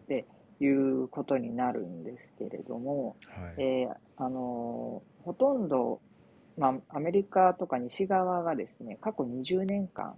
[0.09, 0.27] て
[0.61, 3.63] いうことになるんですけれども、はい。
[3.63, 6.01] えーあのーほとんど、
[6.59, 10.15] まあ、アメリカとか西側がですね、過去20年間、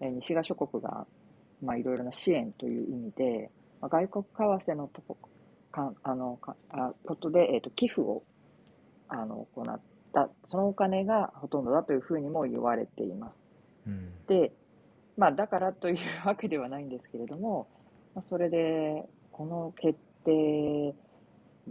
[0.00, 1.06] えー西側諸国が、
[1.62, 5.16] まあ、いろいろな支援という意味で、まあ、外国為替のとこ
[5.72, 8.22] かあのかあことで、えーと寄付を
[9.08, 9.80] あの行っ
[10.12, 13.34] た、そのお金がほとんどだというふうにも言われています。
[13.86, 14.10] うん。
[14.26, 14.52] で、
[15.16, 17.66] まあ、だからというわけではないんですけれども、
[18.14, 20.94] まあ、それで、この決定、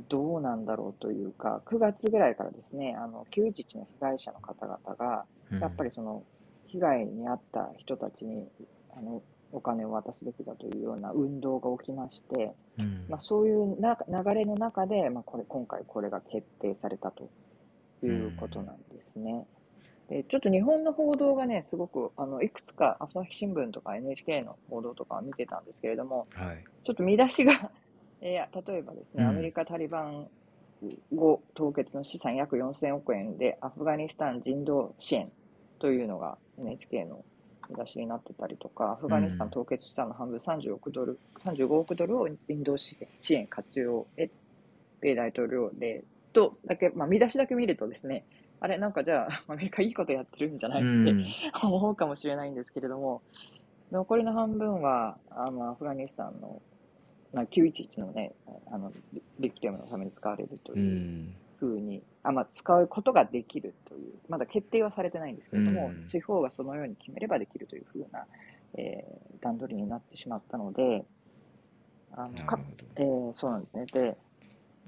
[0.09, 5.25] どうなんだろうというか、9月ぐらいからですね、あの911の被害者の方々が、
[5.59, 6.23] やっぱりその
[6.67, 8.47] 被害に遭った人たちに
[8.95, 17.29] あのお金を渡すべきだというような運動が起きまして、うんまあ、そういうな流れの中で、まあ、これ今回これが決定されたと
[18.03, 19.45] いうことなんですね。
[20.09, 26.63] でちょっと日本の報道がね、すごくあのいくつか朝日新聞とか NHK の報道とか見てたんですけれども、はい。
[26.85, 27.71] ちょっと見出しが、
[28.21, 30.27] えー例えばですね、うんアメリカ・タリバン
[31.13, 35.31] 後凍結の資産約4000億円でアフガニスタン人道支援
[35.79, 37.23] というのが NHK の
[37.69, 44.29] 見出しになってたりとか、アフガニスタン凍結資産の半分30億ドル、35億ドルを人道支援支援活用へ、
[45.01, 46.03] 米大統領令
[46.33, 48.25] とだけ、まあ、見出しだけ見るとですね、
[48.59, 51.25] あれ、なんかじゃあ、アメリカいいことやってるんじゃないって、うん。
[51.61, 53.21] 思うかもしれないんですけれども、
[53.91, 56.61] 残りの半分は、あのアフガニスタンの
[57.33, 58.33] まあ911のね、
[58.71, 68.25] あのビビクティムのために使われるとういうんふうに、あまあ、使うことができるという、まだ決定はされてないんですけれども、うん地方がそのように決めればできるというふうな、
[68.75, 71.05] えー段取りになってしまったので、
[72.11, 72.59] あのか。
[72.95, 73.85] えーそうなんですね。
[73.85, 74.17] で、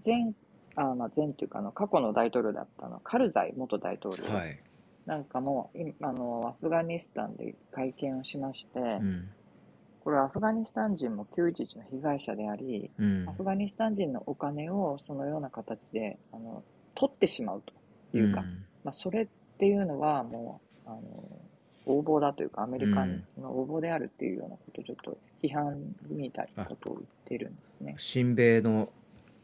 [0.06, 0.34] 前、
[0.76, 4.60] あまあ、前というかあの、過去の大統領だったのカルザイ元大統領はい。
[5.06, 9.30] なんかも、いあのアフガニスタンで会見をしまして、うん。
[10.10, 13.30] これはアフガニスタン人も911の被害者であり、うん。
[13.30, 16.64] アフガニスタン人のお金をそのような形であの
[16.96, 17.62] 取ってしまう
[18.12, 18.42] というか、
[18.84, 19.28] まあ、それっ
[19.60, 21.02] ていうのはもうあの
[21.86, 25.78] 横暴だというか、アメリカの横暴であるっていうようなことをちょっと批判
[26.10, 27.94] みたいなことを言っているんですね。
[28.00, 28.90] 親米の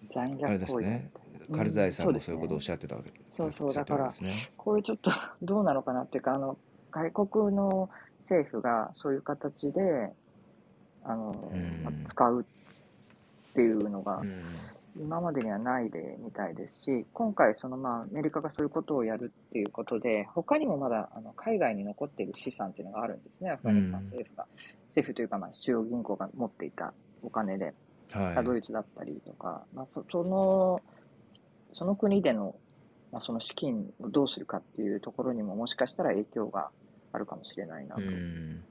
[0.10, 1.12] 残虐行為だですね。
[1.47, 1.56] うん。
[1.56, 3.13] カルザイさんもそういうことをおっしゃってたわけ。
[3.30, 3.67] そうそう。
[3.67, 4.51] おっしゃってるわけですね。
[4.58, 5.12] これちょっと
[5.43, 6.58] どうなのかなっていうか、あの
[6.89, 10.12] 外国の政府がそういう形で
[11.05, 11.83] あの、うん。
[11.83, 14.41] まあ使うっていうのがうん。
[14.97, 24.47] 今までにはない例みたいですし、今回その、まあ、アメリカがそういうことをやるっていうことで、他にもまだあの海外に残っている資産っていうのがあるんですね、アフガニスタン政府が。
[24.89, 27.73] 政府というか、まあ、中央銀行が持っていたお金で。
[28.11, 28.45] はい。
[28.45, 30.81] ドイツだったりとか、まあ、そその
[31.73, 32.55] その国での,、
[33.11, 36.69] まあその資金をどうするかっていうところにももしかしたら影響が
[37.11, 38.63] あるかもしれないなうとん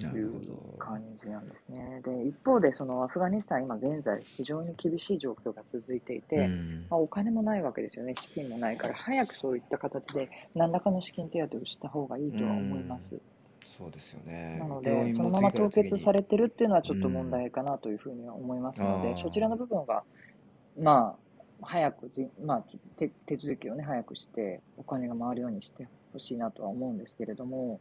[0.00, 2.02] いう感じなんですね。
[2.04, 6.86] で一方でそのアフガニスタン今現在非常に厳しい状況が続いていて、うん。
[6.90, 13.20] まあ、お金もないわけですよね資金もないから早くそういった形で何らかの資金手当をした方がいいとは思います。
[13.64, 14.58] そうですよね。
[14.58, 20.04] なの病で、そのまま凍結されてるっていうのはちょっと問題かなというふうには思いますので、そちらの部分が、
[20.78, 22.64] まあ、早くじ、まあ、
[22.98, 27.80] 手手続きをね、早くして、お金が回るようにしてほしいなとは思うんですけれども、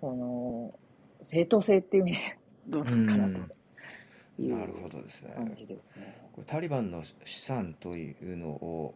[0.00, 0.74] この、
[1.24, 3.54] 正当性っていう意味でどうなのかなと
[4.38, 5.32] なるほどですね。
[5.36, 6.28] 感じですね。
[6.32, 8.94] これタリバンの資産というのを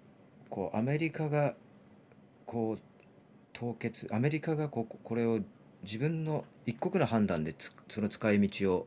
[0.51, 1.55] こうアメリカが
[2.45, 2.79] こう
[3.53, 5.41] 凍結アメリカがこここれを
[5.85, 8.87] 自分の一国の判断でつその使い道を、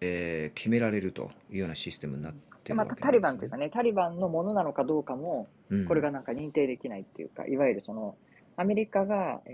[0.00, 2.32] えー決められるというようなシステムになっ
[2.64, 3.20] てるまたタリわけですね。
[3.20, 5.86] バンというかね、タリバンのものなのかどうかも、うん。
[5.86, 8.16] これがなんか認定できないっていうか、いわゆるその、
[8.56, 9.50] アメリカが、え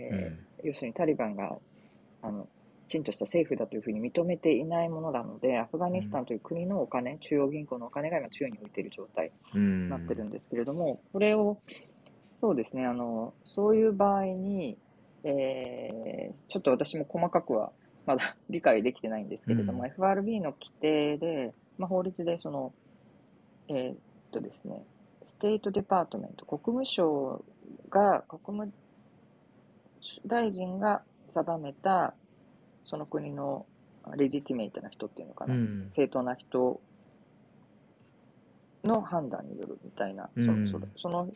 [0.63, 0.69] ーうん。
[0.69, 1.57] 要するにタリバンが
[2.23, 2.49] あのき
[2.89, 9.85] ちんとした政府だというふうに認めていないものなので、アフガニスタンという国のお金、中央銀行のお金が今、宙に浮いている状態うん。
[9.85, 11.59] になってるんですけれども、これを、
[12.35, 14.79] そうですね、あのそういう場合に、
[15.25, 17.73] えーちょっと私も細かくは
[18.07, 19.89] まだ 理解できてないんですけれども、うん。
[19.89, 22.73] FRB の規定で、まあ、法律でその、
[23.69, 23.97] えーっ
[24.31, 24.85] とですね、
[25.27, 27.45] State Department、国務省
[27.91, 28.73] が、国務
[30.27, 32.15] 大臣が定めた、
[32.89, 33.67] その国の
[34.17, 35.91] legitimate な人っていうのかな、うん。
[35.93, 36.81] 正当な人
[38.85, 40.69] の判断によるみたいな、そうん。
[40.71, 41.29] それその、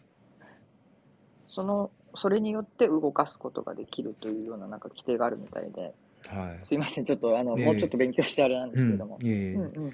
[1.49, 5.95] その、それによって動かすことができるというようななんか規定があるみたいで、
[6.27, 6.67] はい。
[6.67, 9.19] すいません、ちょっとあの、もうちょっと勉強してあれなんですけれども。
[9.21, 9.63] う、ん。
[9.63, 9.93] うん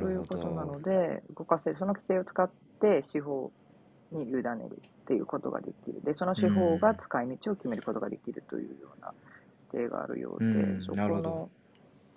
[0.00, 3.52] そういうことなので、動かせる、その規制を使って司法
[4.12, 4.44] に委ねる
[5.02, 6.02] っていうことができる。
[6.04, 9.27] で、その司法が使い道を決めることができるというような規
[9.70, 11.50] 定があるようで、うんそこの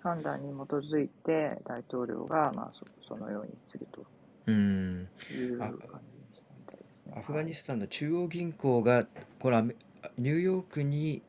[0.02, 4.04] 判断に基づいて大統領が、まあ、そそのようにすると
[4.46, 5.86] うんいうあ感じで
[6.34, 7.16] すね。
[7.16, 9.06] アフガニスタンの中央銀行が
[9.38, 11.22] これニューヨークに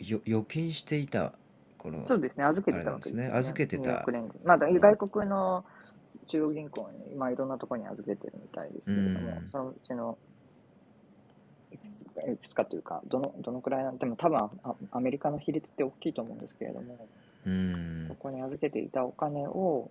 [0.00, 1.32] よ預金していた
[1.78, 3.30] このそうですね、預けてたわけですね。
[3.32, 4.06] 預けてた。
[4.44, 5.64] まだ外国の
[6.26, 9.48] 中央銀行に、まあ、いろんなところに預けてるみたいですけれども、うん。
[9.50, 10.18] そのうちの
[11.72, 14.50] いくつかというか、どのどのくらいなんでも多分あ
[14.92, 17.06] アメリカの比率って大きいと思うんですけれども、
[17.46, 19.90] うんそこに預けていたお金を、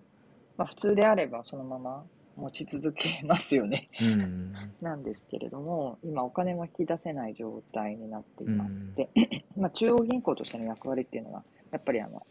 [0.56, 2.04] まあ、普通であればそのまま
[2.36, 3.88] 持ち続けますよね。
[4.00, 8.70] うんなんですけれども、今お金も引き出せない状態になっています。
[8.70, 9.08] うんで、
[9.56, 12.26] まあ、中央銀行としての役割っていうのは、やっぱりあの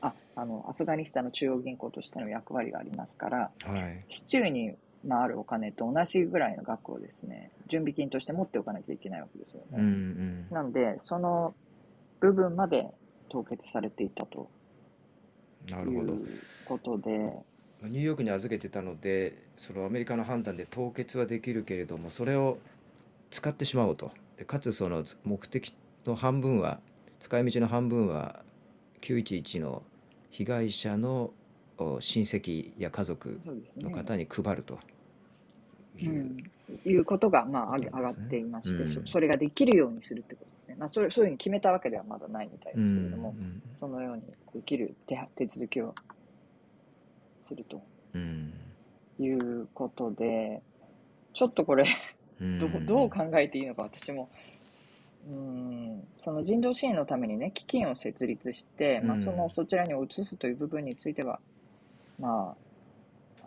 [0.00, 4.04] ああのアフガニスタンの中央銀行としての役割がありますから、はい。
[4.08, 4.74] 市中に、
[5.06, 9.78] まあ、あるお金と同じぐらいの額をですね、準備金として持っておかなきゃいけないわけですよね。
[9.78, 10.46] うんうん。
[10.50, 11.54] なので、その
[12.20, 12.88] 部分まで
[13.28, 14.48] 凍結されていたと
[15.68, 16.12] いなるほど。
[16.14, 16.18] う
[16.64, 17.10] ことで、
[17.82, 22.58] ニューヨークに預けてたので、そのアメリカの判断で凍結はできるけれども、それを
[23.30, 24.10] 使ってしまおうと。
[24.38, 25.74] でかつその目的
[26.06, 26.80] の半分は、
[27.20, 28.42] 使い道の半分は
[29.00, 29.82] 911の
[30.30, 31.30] 被害者の
[31.78, 33.40] お親戚や家族。
[33.76, 34.78] の方に配るとい
[36.02, 36.08] うう。
[36.08, 36.36] ん、
[36.84, 38.88] いうことが、まあ、上がっていまして、うん。
[38.88, 40.76] そそれができるようにするってことですね。
[40.78, 43.62] まあ、それそういうふうに決めたわけではまだないみたいですけれども、うん。
[43.80, 44.22] そのように
[44.54, 45.94] できる手手続きを
[47.48, 47.82] すると。
[48.14, 48.52] うん。
[49.18, 50.62] いうことで、
[51.34, 51.84] ちょっとこれ、
[52.40, 52.58] うん。
[52.58, 54.28] どうどう考えていいのか、私も、
[55.28, 61.40] うん、その人道支援のためにね、基金を設立して、まあ、うんそのそちらに移すという部分については、
[62.18, 62.56] ま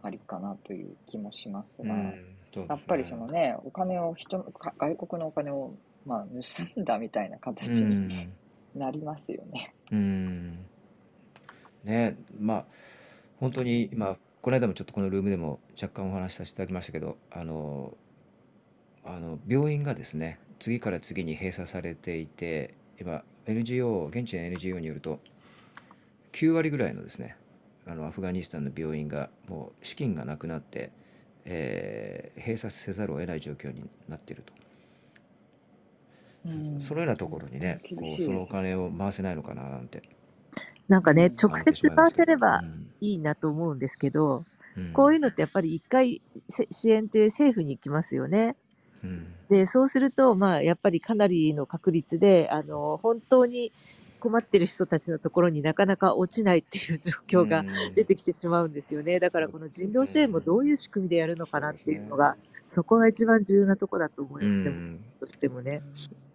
[0.04, 1.94] あ、ありかなという気もしますが。
[1.94, 2.68] うんね。
[2.70, 4.40] やっぱりそのね、お金を人
[4.78, 5.74] 外国のお金を、
[6.06, 8.34] まあ、盗んだみたいな形うにん。
[8.76, 9.74] なりますよね。
[9.92, 10.54] うん。
[11.84, 12.66] ねまあ
[13.40, 17.96] 本当に今この間もちょっとこのルームでも若干お話しさせていただきましたけどあの
[19.06, 25.20] あの病院がですね次から次に閉鎖されていて今 NGO 現地の NGO によると
[26.34, 27.38] 9割ぐらいのですね
[27.88, 30.92] あのアフガニスタンの病院がもう資金がなくなって、
[31.48, 34.54] えー閉鎖せざるを得ない状況になっていると。
[36.80, 40.04] そのようなところにね、こうそのお金を回せないのかななんて。
[40.88, 42.88] なんかね、うん直接回せればうん。
[43.00, 44.42] いいなと思うんですけど、
[44.78, 44.94] うん。
[44.94, 48.56] こういうのってやっぱり一回せ支援って政府に行きますよね。
[49.04, 49.28] うん。
[49.50, 53.72] で、そうすると、まあ、やっぱりかなりの確率で、あの、本当に
[54.20, 57.64] 困ってる人たちのところになかなか落ちないっていう状況が
[57.96, 59.20] 出てきてしまうんですよね。
[59.20, 62.36] だからこの人道支援もどういう仕組みでやるのかなっていうのが、
[62.70, 64.72] そこが一番重要なとこだと思いますね。
[65.22, 65.82] うしてもね。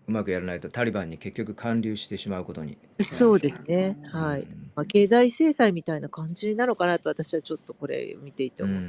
[0.09, 3.97] うまくやらないとタリバンに結局還流してしまうことにそうですね。
[4.11, 4.43] はい。
[4.43, 8.77] うんまあ、経済制裁みたいな感じなのかなと私はちょっとこれ見ていて思う。
[8.77, 8.85] うん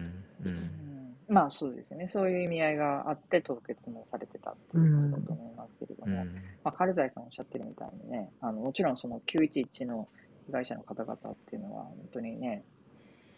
[0.46, 0.83] うん
[1.28, 2.09] まあそうですね。
[2.09, 6.34] そういう意味合いがあって凍結もされてたっていうことだと思いますけれども、うん。
[6.63, 10.07] まあ、カルザイさんおっしゃってるみたいにね、あのもちろんその911の
[10.47, 12.63] 被害者の方々っていうのは本当にね、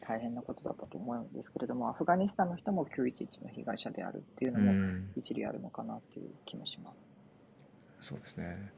[0.07, 5.11] 大変なことだったと思うんですけれども、アフガニスタンの人も911の被害者であるっていうのうもん。
[5.15, 6.91] 一理あるのかなっていう気もしま
[8.01, 8.07] す。
[8.09, 8.71] そうですね。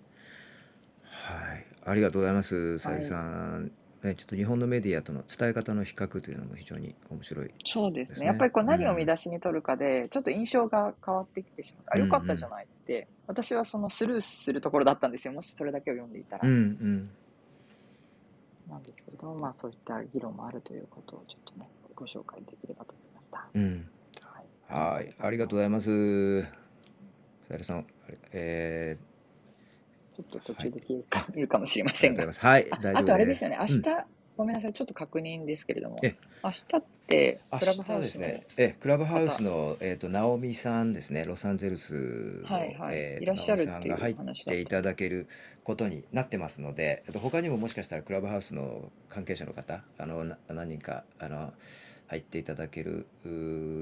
[1.04, 1.66] はい。
[1.86, 3.72] ありがとうございますさゆりさん、
[4.04, 8.28] ね、ちょっと日本のメディアとの伝え方の比較というのも非常に面白いそうですね。
[8.28, 11.84] やっぱりこう何をうん見出しに取るかで、ちょっと印象が変わってきてしまう。
[11.98, 15.34] あ、よかったじゃないって、私はそのスルーするところだったんですよ。
[15.34, 16.48] もしそれだけを読んでいたら。
[16.48, 17.10] うんうん
[18.70, 23.48] なんですけれども、まあそういった議論もあるということをちょっとね、ご紹介できればと思いました。
[23.54, 23.90] うん
[24.20, 24.94] はい。
[24.96, 26.50] はいありがとうございますさ
[27.52, 27.86] ゆりさん
[28.34, 28.98] え
[30.24, 31.00] ちょっと途中で消
[31.36, 32.26] えるかもしれまー、せんが。
[32.26, 33.82] はいああとあれですよね、明うん。
[33.82, 33.90] 日、
[34.38, 41.94] ごめんなさい、ちょっと確認ですけれども、え明日って明クラブ日ハウスの、ですね、えクラブハウスの、えー、とナオミさんですね、ロサンゼルス
[42.44, 42.96] の、はいはい。
[42.96, 45.28] えーといらっしゃるナオミっていうさんが入っていただける
[45.64, 51.54] ことになってますので、えっと他にももしかしたらクラブハウスの関係者の方、あのな何人かあの
[52.08, 53.06] 入っていただける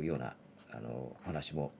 [0.03, 0.35] ような
[0.71, 1.71] あのお話も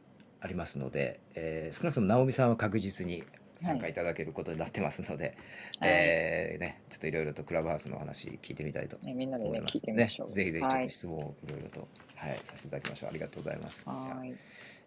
[0.41, 3.23] ありますので、えー少なくともナオミさんは確実に
[3.57, 3.93] 参加い。
[3.93, 5.37] ただけることになってますので、
[5.79, 5.89] はい。
[5.91, 9.77] えーね、ちょっといろいろとクラブハウスのお話聞いてみたいとね、みんなでね、思います。
[9.77, 10.33] 聞いてみましょう。
[10.33, 10.83] ぜひぜひちょっはい。
[10.85, 13.09] と質問をいろいろと、はい、させていただきましょう。
[13.09, 13.83] ありがとうございます。
[13.87, 14.33] はい。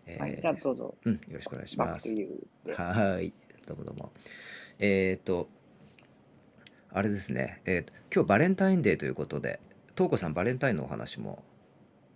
[0.06, 2.08] えーはい、じゃあどうぞ、うん、よろしくお願いします。
[2.08, 3.34] はーい、
[3.66, 4.12] どうもどうも。
[4.78, 5.48] えっ、と、
[6.90, 9.60] あれですね、えーと、今日バレンタインデーということで、
[9.94, 11.44] とうこさん、バレンタインのお話も、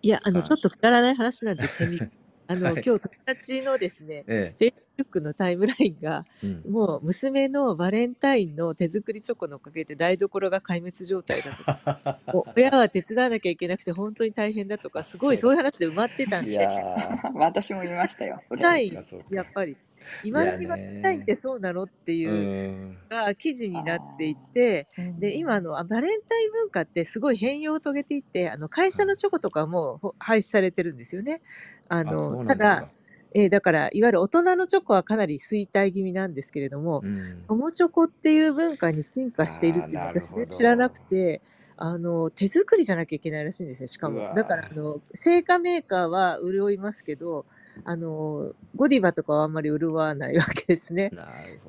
[0.00, 0.48] いや、あの、はい。
[0.48, 1.64] ちょっとくだらない話なんで、
[2.48, 2.74] あの、はい。
[2.74, 4.54] 今日友達のですね、え
[4.98, 15.52] Facebook のタイムラインが、えうん、もう娘のバレンタインの手作りチョコのおかげで台所が壊滅状態だとか、も う親は手伝わなきゃいけなくて本当に大変だとか、すごいそう。
[15.52, 17.32] いう話で埋まってたんで、いやー。
[17.34, 18.36] 私も言いましたよ。
[18.48, 18.78] それは。
[18.78, 18.92] い
[19.30, 19.76] やっぱり、
[20.24, 22.32] 今だにバレンタインってそうなのってういう
[22.70, 31.40] んが記事になっていて、うんで、今あの、あバレンタイン文化ってすごい変容を遂げていて、あの、会社のチョコとかもほ廃止されてるんですよね。
[31.88, 32.88] ああそうの、なんただ
[33.34, 41.42] えーだから、いわゆる大人のチョコはかなり衰退気味なんですけれども、うん友チョコっていう文化に進化しているって私ね知らなくて、
[41.76, 44.08] あの、手作りじゃなきゃいけないらしいんですね、しか。
[44.08, 47.44] もだから、あの、製菓メーカーは潤いますけど、
[47.84, 51.10] あの、ゴディバとかはあんまり潤わないわけですね。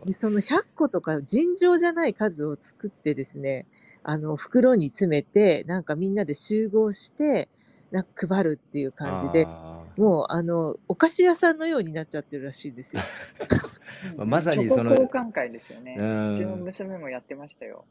[0.05, 0.13] で、。
[0.13, 3.65] その100個とか尋常じゃない数を作ってですね、
[4.03, 7.49] あの、袋に詰めて、なんかみんなで集合して、
[7.89, 13.03] なんか配るっていう感じで、あもう、あの、お菓子屋さんのようになっちゃってるらしいんですよ。
[14.17, 15.95] ーまさにチョコその交換会ですよね。
[15.97, 17.85] ううちのん娘もやってましたよ。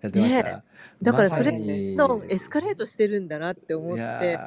[0.00, 0.62] やってました、ね
[1.02, 1.96] だからそれまさに。
[1.96, 4.38] どんどんエスカレートしてるんだなって思いって、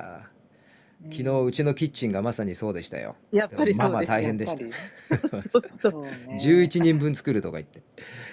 [1.09, 3.15] 昨日うちのキッチンがまさにそうでしたよ。
[3.31, 4.17] やっぱりそうですよ。
[4.17, 4.57] 大変でし
[5.19, 5.29] た。
[5.41, 5.91] そうそう。
[5.91, 6.37] そうね。
[6.39, 7.81] 11人分作るとか言って。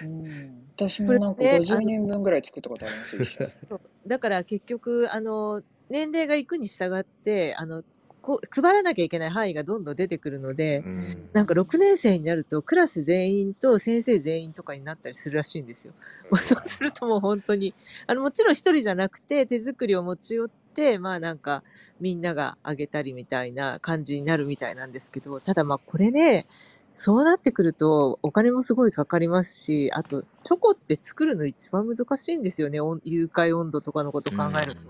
[0.03, 0.65] うん。
[0.75, 1.65] 私もなんかこれね。
[1.65, 3.37] 50人分ぐらい作ったことあります
[4.07, 7.83] だから結局、あの、年齢がいくに従って、あの、
[8.21, 15.93] こう配らなきゃいけない範囲がどんどん出てくるので、うんなんか6年生になるとクラス全員と先生全員とかになったりするらしいんですよ。
[16.29, 17.73] もうそうするともう本当に、
[18.07, 21.63] あのもちろん一人じゃなくて手作りを持ち寄って、まあなんか
[21.99, 26.47] みんながあげたりみたいな感じになるみたいなんですけど、ただまあこれね、
[26.95, 32.81] そうなってくるとお金もすごいかかりますし、あとチョコって作るの一番難しいんですよね。
[32.81, 34.81] 温誘拐温度とかのこと考えると。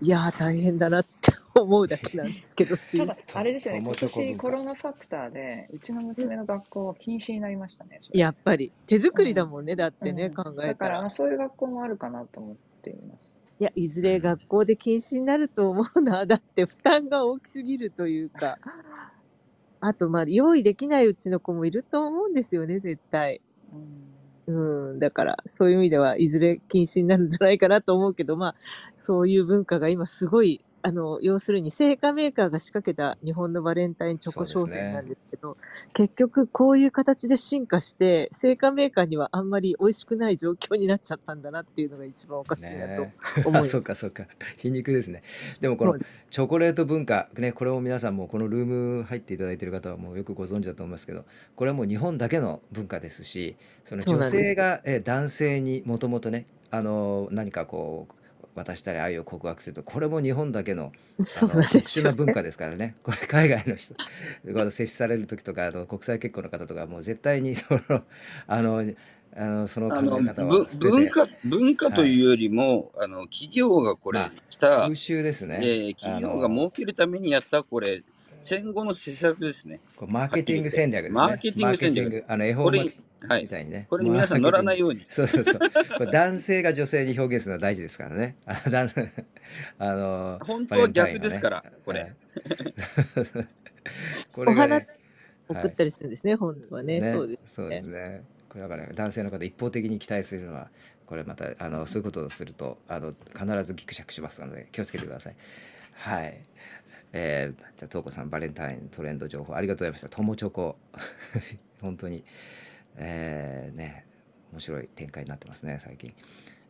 [0.00, 8.00] いやー大変だなって思うだけなんですけど、ただ、あれですよね、今年コロナファクターで、うちの娘の学校は禁止になりましたね。
[8.12, 11.04] やっぱり手作りだもんね、だってね、うん考えたらだから、。
[11.04, 13.34] あそういう学校もあるかなと思っています。
[13.58, 16.24] いや、いずれ学校で禁止になると思うな。
[16.26, 18.58] だって負担が大きすぎるというか。
[19.80, 23.40] あと、まあ、用意できないうちの子もいると思うんですよね、絶対。
[23.72, 24.07] うん
[24.48, 24.98] うん。
[24.98, 28.54] だから、そういう意味では、いずれ禁止になるんじゃないかなと思うけど、まあ、
[28.96, 35.58] そういう文化が今すごい、あの、要するに製菓メーカーが仕掛けた日本のバレンタインチョコ商品なんですけど、
[35.92, 43.14] 結局こういう形で進化して、製菓メーカーにはあんまり美味しくない状況になっちゃったんだなっていうのが一番おかしいなとね
[43.44, 43.68] 思います。
[43.68, 44.26] あそうかそうか。
[44.56, 45.22] 皮肉ですね。
[45.60, 45.98] でもこの
[46.30, 58.17] チョコレート文化ねこれを皆さんもこのルーム入っていただいている方はもうよくご存知だと思いますけどこれはもう日本だけの文化ですしその女性がえ男性にもともとねあの何かこう
[58.58, 62.94] 渡したり愛を告白するとこれも日本だけのあそうのなんですよ、特殊な文化ですからね。
[63.02, 64.00] これ海外の人こ
[64.44, 68.02] の接しされる時とかあの国際結婚の方とかもう絶対にその
[68.46, 68.84] あの
[69.36, 70.88] あのその考え方ぶは捨てて。
[70.88, 78.02] 文化文化というよりも、あの企業がこれまあ来た、風習ですね、えー企業が儲けるためにやったこれ
[78.42, 79.80] 戦後の施策ですね。
[79.96, 81.20] こうマーケティング戦略ですね。
[81.20, 83.86] マーケティング戦略あの絵これ本みはいたいにね。
[83.90, 85.04] これに皆さん乗らないよように。
[85.10, 85.58] そうそうそう。
[85.98, 88.36] これ男性が女性に表現するのは大事ですからね。
[88.46, 89.02] あの男
[89.78, 91.70] あの本当は逆ですから、ね。
[91.84, 92.16] はい
[94.32, 94.86] これがお花ね
[95.48, 97.02] 送ったりするんですね、本当はね。
[97.02, 97.54] そうです。
[97.54, 98.22] そうですね。
[98.48, 100.70] これだから男性の方一方的に期待するのは
[101.06, 105.36] これまたあのそういうことをするとあの必ずギクシャクしますので気をつけてください。
[105.92, 106.38] はい。
[107.12, 110.08] えー、じゃあトウコさんバレンタイントレンド情報ありがとうございました。
[110.08, 110.76] 友チョコ。
[111.80, 112.24] 本当に。
[112.96, 114.04] えー、ね
[114.52, 116.12] 面白い展開になってますね最近。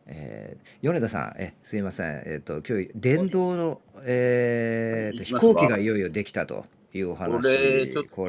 [0.07, 1.33] えー、米田さん。
[1.37, 2.23] えすいません。
[2.25, 7.41] えっ、と今日電動のえー、と飛行機がいよいよできたというお話。
[7.41, 8.27] これ、ちょっと、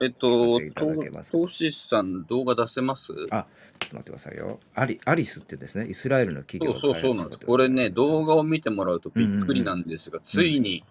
[0.00, 3.12] えっ聞と投資さん動画出せます？
[3.30, 3.46] あ
[3.78, 4.60] ちょっと待ってくださいよ。
[4.74, 7.40] アリアリスってですね、イスラエルの企業そうそうそうなんです。
[7.40, 10.84] これね、動画を見てもらうとびっくりなんですが、ついに、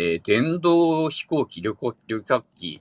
[0.14, 2.80] ー電動飛行機、旅行旅客機、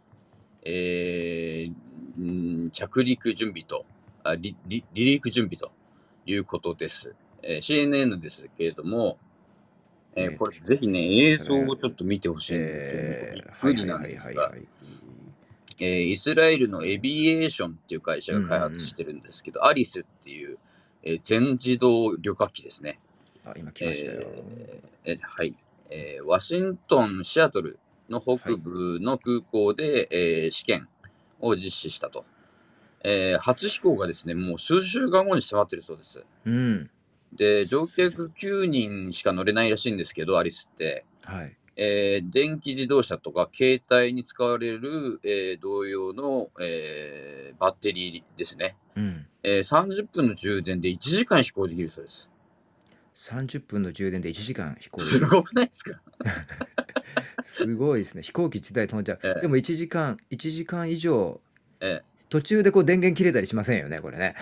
[0.61, 1.73] えー
[2.19, 3.85] うん着陸準備と
[4.23, 5.71] あ離、離離陸準備と
[6.27, 7.15] いうことです。
[7.41, 9.17] えー CNN ですけれども、
[10.15, 10.99] えーねこれぜひね、
[11.31, 14.53] 映像をちょっと見てほしいんですよ、えびっくりなんですが
[15.79, 20.59] イスラエルのエビエーションっていう会社が開発してるんですけど、アリスっていう、
[21.01, 22.99] えー全自動旅客機ですね。
[23.43, 24.21] あ今来ましたよ。
[24.21, 25.55] えーえはい、
[25.89, 27.79] えーワシントン、シアトル
[28.09, 30.87] の北部の空港で、えー試験
[31.39, 32.25] を実施したと。
[33.03, 36.23] えー初飛行がですね、もう数週間後に迫ってるそうです。
[36.45, 36.89] うん。
[37.33, 41.05] で、乗客9人しか乗れないらしいんですけど、アリスって。
[41.23, 41.57] はい。
[41.75, 49.25] えー電気自動車とか携帯に使われる、えー同様の、えーバッテリーですね、うん。
[49.43, 52.29] えー30分の充電で1時間飛行できるそうです。
[53.17, 55.99] 30分の充電で1時間飛行ですごくないですか？
[57.43, 58.21] すごいですね。
[58.21, 59.19] 飛行機自体飛んじゃう。
[59.23, 61.41] ええでも1時間、1時間以上、
[61.79, 64.35] え途中でこう電源切れたりしませんよね、これね。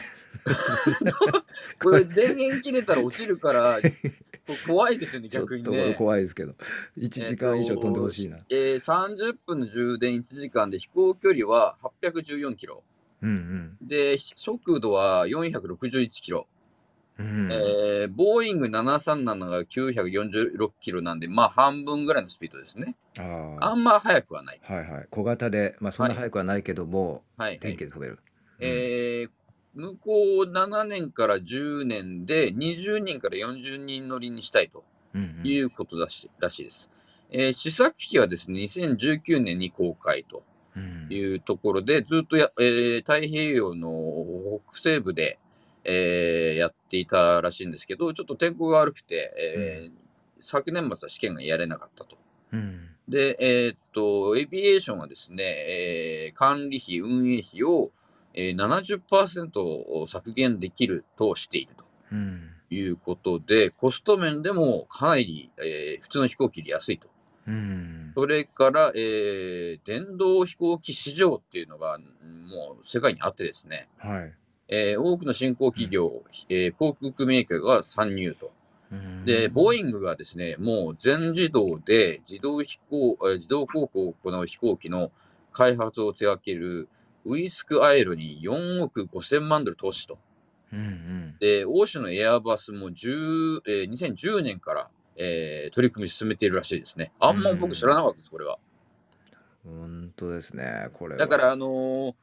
[1.81, 3.79] これ電源切れたら落ちるから、
[4.47, 5.93] こ怖いですよね、ちょっと逆にね。
[5.95, 6.55] 怖いですけど。
[6.97, 8.39] 1時間以上飛んでほしいな。
[8.49, 12.83] えー30分の充電1時間で飛行距離は814キロ。
[13.21, 16.47] うんで、速度は461キロ。
[17.19, 17.27] うん。
[17.27, 17.51] うん。
[17.51, 22.95] えーボーイング737が946キロなんで、まあ半分ぐらいのスピードですね。
[23.17, 23.71] ああ。
[23.71, 24.59] あんま速くはない。
[24.63, 25.07] はいはい。
[25.09, 27.59] 小型で、まあそんな速くはないけども、はい。
[27.59, 28.19] 電気で飛べる。
[28.59, 29.29] えー
[29.73, 30.13] 向こ
[30.47, 36.89] う7年から10年で20人から40人乗りにしたいとうんうんいうことだしらしいです。
[37.29, 40.43] えー試作機はですね、2019年に公開と
[40.77, 45.39] うんいうところで、ずっとや、えー太平洋の北西部で、
[45.85, 50.05] えーやっていたらしいんですけど、ちょっと天候が悪くて、えー
[50.39, 52.17] 昨年末は試験がやれなかったと。
[52.51, 52.89] うん。
[53.07, 57.91] で、えーっと、エビエーションはですね、えー管理費、運営費を、
[58.33, 61.85] えー、70%を削減できるとしていると。
[62.11, 62.51] うん。
[62.69, 67.07] いうことで、コスト面でもかなり、えー普通の飛行機より安いと。
[67.47, 68.11] うん。
[68.15, 74.33] それから、えー電動飛行機市場っていうのがもう世界にあってですね、はい
[74.67, 78.51] えー多くの新興企業、えー航空メーカーが参入と。
[78.91, 85.11] うんで、ボーイングがですね、もう全自動で自動飛行、えー自動航行を行う飛行機の
[85.51, 86.87] 開発を手掛ける
[87.25, 90.17] ウイスクアエロに4億5000万ドル投資と。
[90.71, 97.11] うんうんで、欧州のエアバスも10、えー2010年から、えー取り組み進めているらしいですね。
[97.19, 98.57] あんま僕知らなかったです、これは。
[99.63, 102.15] 本当ですねこれはだから、あのー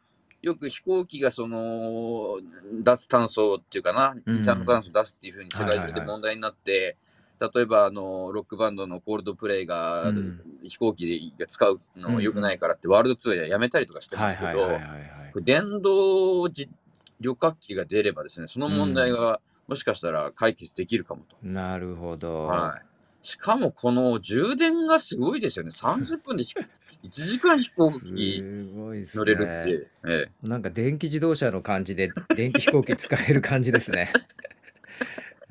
[0.43, 2.39] よく飛行機がその
[2.83, 4.37] 脱炭素っていうかな、うん。
[4.39, 6.97] 二酸化炭素出すっていうふうに世界中で問題になって、
[7.41, 10.41] 例えばあのロックバンドのコールドプレイが、うん。
[10.65, 16.69] 飛行機で使うの良くないからって、ワールドツアーでやめたりとかしてまはいすけど、電動自
[17.21, 21.37] 旅客機が出ればですね、その問題がもしかしたら解決できるかもと。
[21.43, 23.27] なるほど、はい。
[23.27, 25.71] しかもこの充電がすごいですよね。
[25.73, 26.45] 30分で
[27.05, 29.89] 1時間飛行機乗れるって。
[30.09, 34.13] ええなんか電気自動車の感じで電気飛行機使える感じですね。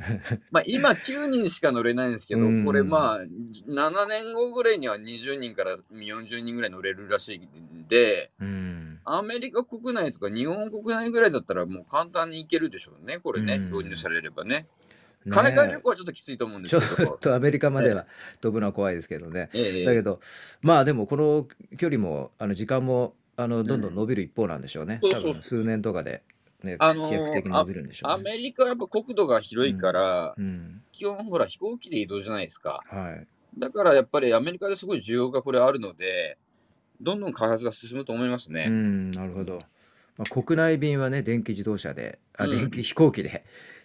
[0.51, 3.19] まあ、今9人しか乗れないんですけど、うんこれまあ、
[3.67, 8.99] 7年後ぐらいには20人から40人ぐらい乗れるらしいんで、うん。
[9.03, 14.67] アメリカ国内とか日本国内ぐらいだったらもう簡単に行けるでしょうね、これね、うん導入されればね。
[15.25, 17.19] ね海外旅行はちょっときついと思うんでちょすけどっ。
[17.19, 18.05] とアメリカまでは
[18.39, 19.49] 飛ぶのは怖いですけどね。
[19.53, 20.19] ええだけど、
[20.61, 21.47] まあでもこの
[21.77, 24.99] 距離もあの時間もあのどんどん伸びる一方なんでしょうね。
[25.01, 26.23] そうそうそう多分数年とかで、
[26.63, 28.31] ね、あのー飛躍的に伸びるんでしょアうね。
[28.31, 30.81] メリカはやっぱ国土が広いから、うん。
[30.91, 32.81] 基本ほら飛行機で移動じゃないですか。
[32.87, 33.27] はい。
[33.57, 36.37] だからやっぱりアメリカですごい需要がこれあるので、
[37.01, 38.67] どんどん開発が進むと思いますうね。
[38.67, 39.59] ん、なるほど。
[40.17, 43.43] まあ、国内便はね、電気自動車で、あ、うん電気飛行機で。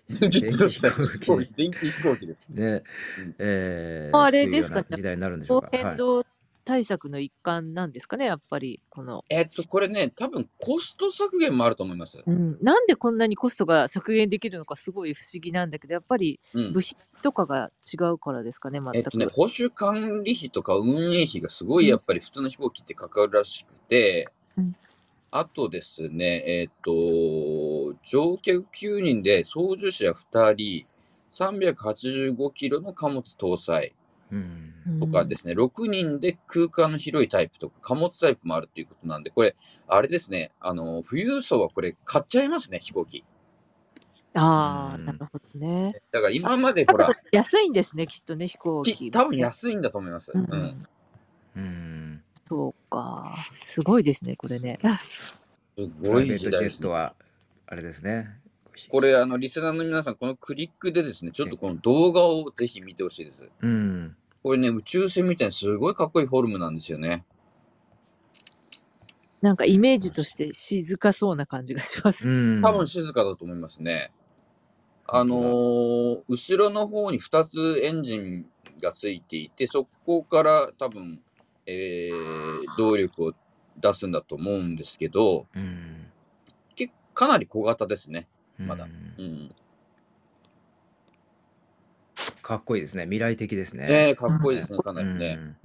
[0.08, 2.46] 電気自動車電気飛行機電気飛行機です。
[2.50, 2.82] で、ね
[3.18, 5.76] うんえあれですかな時代になるんでしょう気候か。
[5.76, 5.86] はい。
[5.88, 6.24] 変動
[6.66, 9.24] 対策の一環なんですかね、やっぱりこの。
[9.30, 12.20] えっと、これね、多分コスト削減もあると思います。
[12.26, 18.96] うん、なんでこんなにコストが削減できるのかすごい不思議なんだけど、やっぱりうん部品とかが違うからですかね、全く。
[18.96, 24.26] えっとね、保守管理費とか運営費がすごいやっぱり普通の飛行機ってかかるらしくて、
[24.58, 24.76] うん
[25.30, 30.86] あとですね、えっと、乗客9人で操縦者2人、
[31.30, 33.94] 385キロの貨物搭載
[34.32, 35.00] うん。
[35.00, 39.54] とかですね、6人で空間の広いタイプとか貨物タイプもあるということなんで、これ、
[39.88, 43.24] あれですね、あの、富裕層はこれ買っちゃいますね、飛行機。
[44.34, 45.94] ああ、うんなるほどね。
[46.12, 48.94] だから今までほら、安いんですね、きっとね、飛行機。
[48.94, 50.32] き多分安いんだと思います。
[50.32, 50.86] ううんん。
[51.56, 52.15] うん。
[52.44, 53.34] そうか。
[53.66, 54.78] すごいですね、これね。
[54.84, 55.42] あす
[55.76, 56.78] プごいライベート時代ですね。
[56.78, 57.14] ジェットは、
[57.66, 58.28] あれですね。
[58.88, 63.48] これ、あの、リスナーの皆さん、このクリックでですね、ちょっとこの動画をぜひ見てほしいです。
[63.60, 64.16] うん。
[64.42, 67.24] これね、宇宙船みたいなすごいかっこいいフォルムなんですよね。
[69.40, 72.28] なんかイメージとして静かそうな感じがします。
[72.28, 72.62] うん。
[72.62, 74.12] 多分静かだと思いますね。
[75.08, 78.46] あのー後ろの方に2つエンジン
[78.82, 81.20] がついていて、そこから多分、
[81.66, 83.32] えー動力を
[83.78, 86.06] 出すんだと思うんですけど、うん。
[86.74, 88.28] けかなり小型ですね。
[88.58, 89.48] まだうんうん。
[92.42, 93.04] かっこいいですね。
[93.04, 93.88] 未来的ですね。
[93.88, 95.38] ねえかっこいいですね、かなりね。
[95.40, 95.56] うん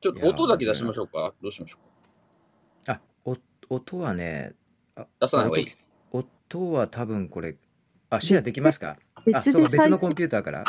[0.00, 1.32] ちょっと音だけ出しましょうか？
[1.40, 1.78] どうしましょ
[2.82, 2.94] うか？
[2.94, 3.36] あ、お
[3.68, 4.52] 音はね、
[4.96, 5.66] あ出さない方がいい。
[6.10, 7.56] 音音は多分これ、
[8.10, 8.98] あ、シェアできますか？
[9.14, 10.64] あ、別でそうか、別の再コンピューターから。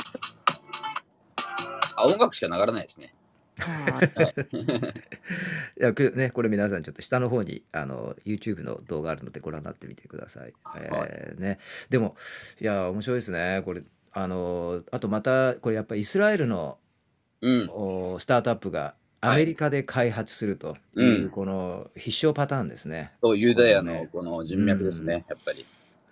[1.96, 3.14] あ、音楽しか流れないですね。
[5.78, 10.54] いやく ね、これ皆さんちょっと下の方にあの YouTube の動画あるのでご覧になってみてください。
[10.76, 12.16] えーね、でも、
[12.60, 13.62] いや、面白いですね。
[13.64, 13.82] これ、
[14.12, 16.78] あの、あとまた、これやっぱりイスラエルの
[17.42, 17.70] うん。
[17.70, 23.12] おスタートアップがアメリカで開発するという、この必勝パターンですね。
[23.22, 25.66] そう、ユダヤのこれねこの人脈ですね、やっぱり。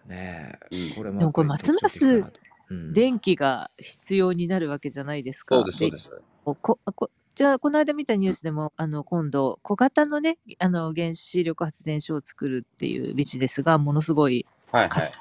[0.07, 2.39] ねえうんこれもでもこれますます特徴的だなと
[2.71, 5.55] うん電気が必要になるわけじゃないですか。
[5.55, 6.11] そうです、そうです。
[6.43, 15.11] こここじゃあ、この間見たニュースでも、あの今度、小型のね、あの原子力発電所を作るっていうビジネスがものすごいはいはい。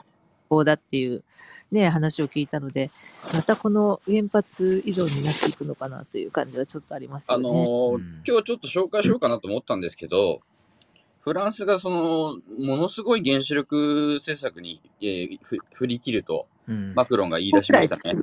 [0.48, 1.22] 法だっていう、
[1.70, 2.90] ね、話を聞いたので、
[3.32, 7.36] またこの原発依存になっていくのかなという感じはちょっとありますね。
[7.38, 10.40] のーうん今日ちょっと紹介しようかなと思ったんですけど、
[11.20, 18.20] フランスがその、ものすごい原子力政策に、えーふ振り切ると、うんマクロンが言い出しましたね。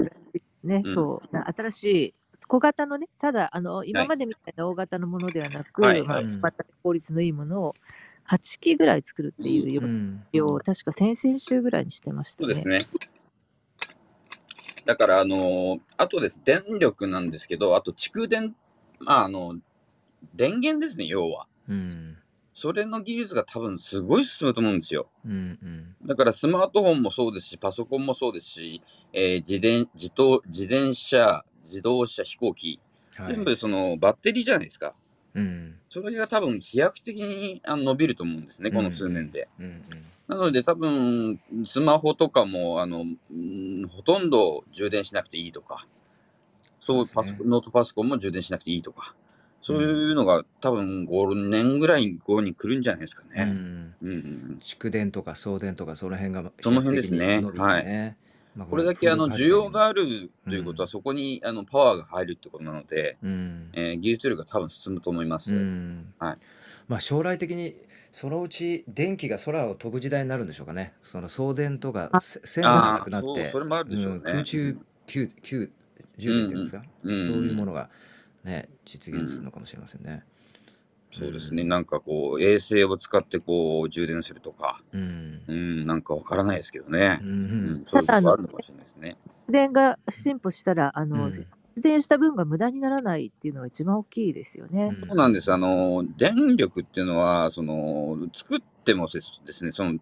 [0.64, 1.36] ね、うんそう。
[1.36, 2.14] な新しい
[2.48, 7.76] 小型のね、ただ、あの、今までみたいな大型のものではなく、まあ、はいはい小型で効率のいいものを
[8.30, 12.54] 8機ぐらい作るっていう予うん定を、確か先々週ぐらいにしてましたね。
[12.54, 12.88] そうですね。
[14.86, 18.56] だから、あのーあとです、電力なんですけど、あと蓄電、
[19.00, 19.56] まあ、あの、
[20.34, 21.48] 電源ですね、要は。
[21.68, 22.18] うん
[22.60, 25.12] それの技術が多分すごい進むと思うんですよ。
[25.24, 28.82] うんうんだからスマートフォンもそうですし、パソコンもそうですし、
[29.14, 32.80] えー自転自動自転車、自動車、飛行機、
[33.16, 33.36] はい。
[33.36, 34.94] 全部そのバッテリーじゃないですか。
[35.36, 35.76] うん。
[35.90, 39.48] それが多分飛躍的にあの伸びると思うんですね、この数年で。
[39.60, 39.84] うん
[40.28, 45.88] なので多分、スマホとかもあの、うんほとんど充電しなくていいとか、
[46.80, 49.16] そうパソノートパソコンも充電しなくていいとか、
[49.62, 53.44] そういうのが多分5年ぐらい後に来るんじゃないですかうんうね。
[53.46, 53.56] ん。
[53.56, 54.16] うんうんう
[54.56, 54.60] ん。
[54.62, 57.40] 蓄電とか送電とかその辺がその辺ですね。
[57.40, 58.18] 飛躍的に伸びてね。
[58.18, 58.27] まあ
[58.66, 60.88] これだけあの需要があるということは、うん。
[60.90, 63.70] そこにあのパワーが入るってことなので、うん。
[63.74, 65.56] えー技術力が多分進むと思います。
[65.56, 66.14] うん。
[66.20, 66.38] はい。
[66.88, 67.76] まあ将来的に
[68.12, 70.94] そのうち電気が空を飛ぶ時代になるんでしょうかね。
[71.04, 74.18] その送電とか線路がなくなってそれもあるでしょうね。
[74.18, 75.72] うん空中給給
[76.18, 77.28] 充電っていうんですか、うんうん。
[77.28, 77.90] そういうものが
[78.44, 80.24] ね実現するのかもしれませんね。
[81.12, 87.26] そうですね、なんかこう、衛星を使ってこう充電するとか、うんうん、なんかわからないですけどねう。
[87.26, 89.18] うんん、そういうことがあるのかもしれないですね。
[89.46, 91.48] 発電が進歩したら、あの、うん
[91.78, 94.90] 発電した分が無駄にならないっていうのが一番大きいですよね。
[95.00, 95.54] うんそうなんです。
[95.54, 100.02] あの、電力っていうのは、その、作ってもですですね、その、ん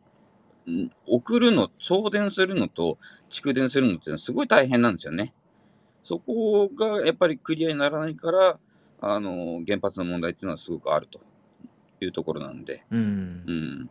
[1.06, 2.98] 送るの、送電するのと
[3.30, 5.34] 蓄電するのっていうのはすごい大変なんですよね。
[6.02, 8.58] そこがやっぱりクリアにならないから、
[9.02, 11.20] あの、原発の問題っていうのはすごくあると
[12.02, 12.86] いうところなんで。
[12.92, 13.90] うんうん。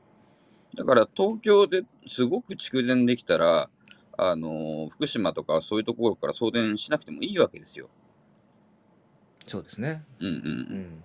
[0.76, 3.70] だから東京ですごく蓄電できたら、
[4.16, 7.88] あの、福島とかそういうところから送電しなくてもいいわけですよ。
[9.46, 10.04] そうですね。
[10.20, 10.34] うんうん。
[10.34, 11.04] うん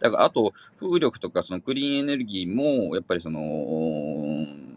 [0.00, 4.69] だからあと風力とかそのクリーンエネルギーもやっぱりそのうん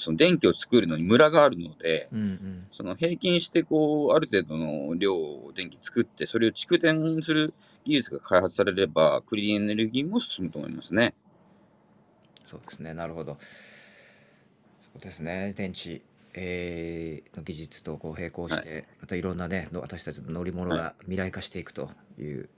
[0.00, 7.52] その電気を作るのにムラがあるのでうんうんその平均してこうある程度の量を電気作ってそれを蓄電する
[7.84, 11.14] 技術が開発されればクリーンエネルギーも進むと思いますね。
[12.46, 12.94] そうですね。
[12.94, 13.38] なるほど。
[14.80, 15.54] そうですね。
[15.56, 16.02] 電池、
[16.34, 22.48] えーの技術とこう並行して、またいろんなね、の私たちの乗り物が未来化していくという、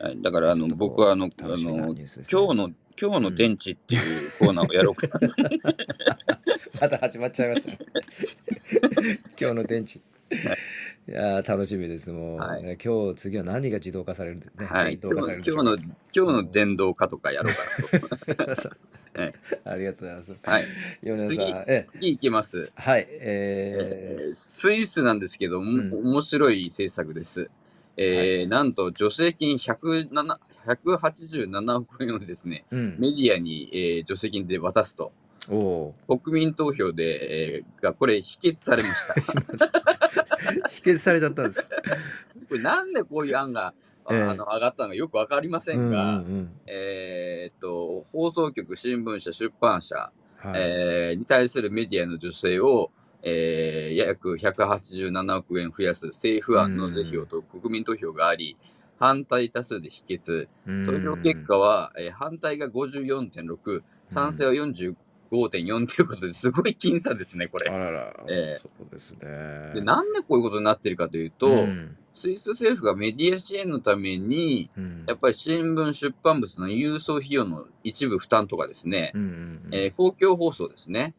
[0.00, 2.70] はい、だからあの僕はあのあ楽しみなの今日の
[3.00, 5.34] 今日の電池っていうコーナーをやろうかなと
[6.80, 7.78] また始まっちゃいましたね。
[9.40, 10.00] 今日の電池。
[10.00, 12.10] いやー楽しみです。
[12.10, 18.68] もう、はいね今日次は何が自動化される、ね、はい、今日今日の今日の電動化とかやろうかなと。
[19.14, 19.34] は い
[19.64, 20.34] ありがとうございます。
[20.42, 20.64] はい、
[21.02, 22.72] 米田さん、次え次いきます。
[22.74, 27.48] はい、ええースイスなんですけど、んも面白い政策です。
[27.96, 30.38] えーなんと助成金107
[30.74, 35.12] 187億円をですね、ーうん、メディアに、えー助成金で渡すと、
[35.48, 39.14] おお国民投票で、えーがこれ否決されました。
[40.70, 41.66] 否決されちゃったんですか？
[42.48, 43.74] これなんでこういう案が、
[44.06, 46.50] あの上がったのかよくわかりませんが、うんうんうん。
[46.66, 50.52] えーっと放送局、新聞社、出版社、はい。
[50.56, 52.90] えーに対するメディアの助成を、
[53.22, 58.56] えー約187億円増やす政府案の是非をと国民投票があり、
[58.98, 60.48] 反対多数で否決。
[60.86, 67.70] 投票結果は、えー反対が54.6、賛成は45.4ということですごい僅差ですね、これ。
[67.70, 69.72] あらら、ええそうですね。
[69.74, 71.96] でなんでこういうことになってるかというと、うん。
[72.12, 75.04] スイス政府がメディア支援のために、うん。
[75.06, 79.32] やっぱり新聞出版物の郵送費用の一部負担とかですね、うんうんう
[79.68, 79.68] ん。
[79.72, 81.14] えー公共放送ですね、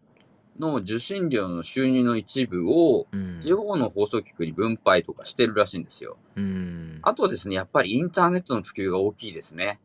[0.59, 6.17] の受信料の収入の一部をうん地方の放送局に分配とかしてるらしいんですよ。
[6.35, 9.79] うんあとですね、やっぱりインターネットの普及が大きいですね。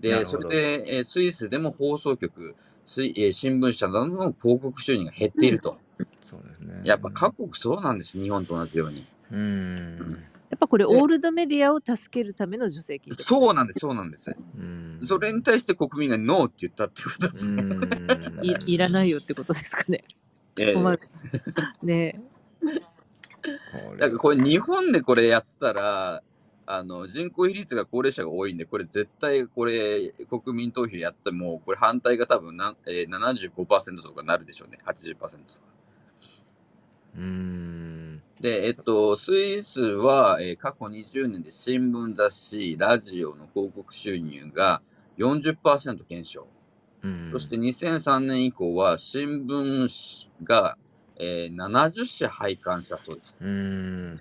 [0.00, 2.54] で、それで、えースイスでも放送局、
[2.86, 5.76] スイえー新聞社などの広告収入が減っていると。
[6.22, 6.80] そうですね。
[6.84, 9.04] やっぱ各国そうなんです、日本と同じように。
[9.32, 10.24] うん
[10.54, 14.36] やっぱこれ、オールドメディアを助けるための助成金そうなんです、そうなんです。
[14.56, 17.62] うんそれに対して国民がノーって言ったってことですね。
[17.64, 20.04] うん いいらないよってことですかね。
[20.56, 21.00] えー困る。
[21.82, 22.22] ね
[23.42, 26.22] これだからこれ日本でこれやったら、
[26.66, 35.38] あの人口比率が高齢者が多いんで、これ絶対これ国民投票やっても、これ反対が多分な、えー、75%とかなるでしょうね、80%とか。
[37.16, 38.03] うーん。
[38.40, 44.82] で、えっと、スイスは、えー過去20年で新聞雑誌、ラジオの広告収入が
[45.16, 46.46] 40%減少。
[47.02, 47.30] うん。
[47.32, 50.76] そして2003年以降は新聞紙が、
[51.16, 53.38] えー70社廃刊したそうです。
[53.40, 53.48] うー
[54.14, 54.20] ん。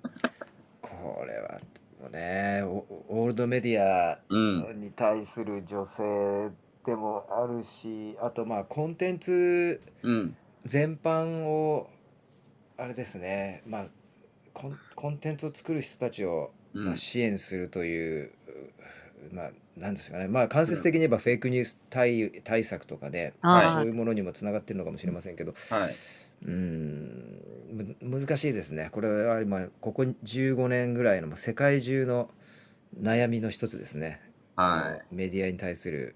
[0.81, 1.59] これは、
[2.01, 4.81] もうね、オオールドメディアうん。
[4.81, 6.51] に対する女性
[6.85, 10.35] でもあるし、あとまあコンテンツうん。
[10.65, 11.89] 全般を
[12.77, 13.85] あれですね、まあ
[14.53, 18.31] コン、コンテンツを作る人たちを、うんまあ、支援するという、
[19.31, 25.95] うまあ、なんですかね、まあ、間接的に言えばフェイクニュース対対策とかね、はいあそういうものにもつながってるのかもしれませんけど、はい。
[26.45, 28.89] うーん、む難しいですね。
[28.91, 32.29] これは今、ここ15年ぐらいの世界中の
[33.01, 34.21] 悩みの一つですね。
[34.55, 35.15] はい。
[35.15, 36.15] メディアに対する、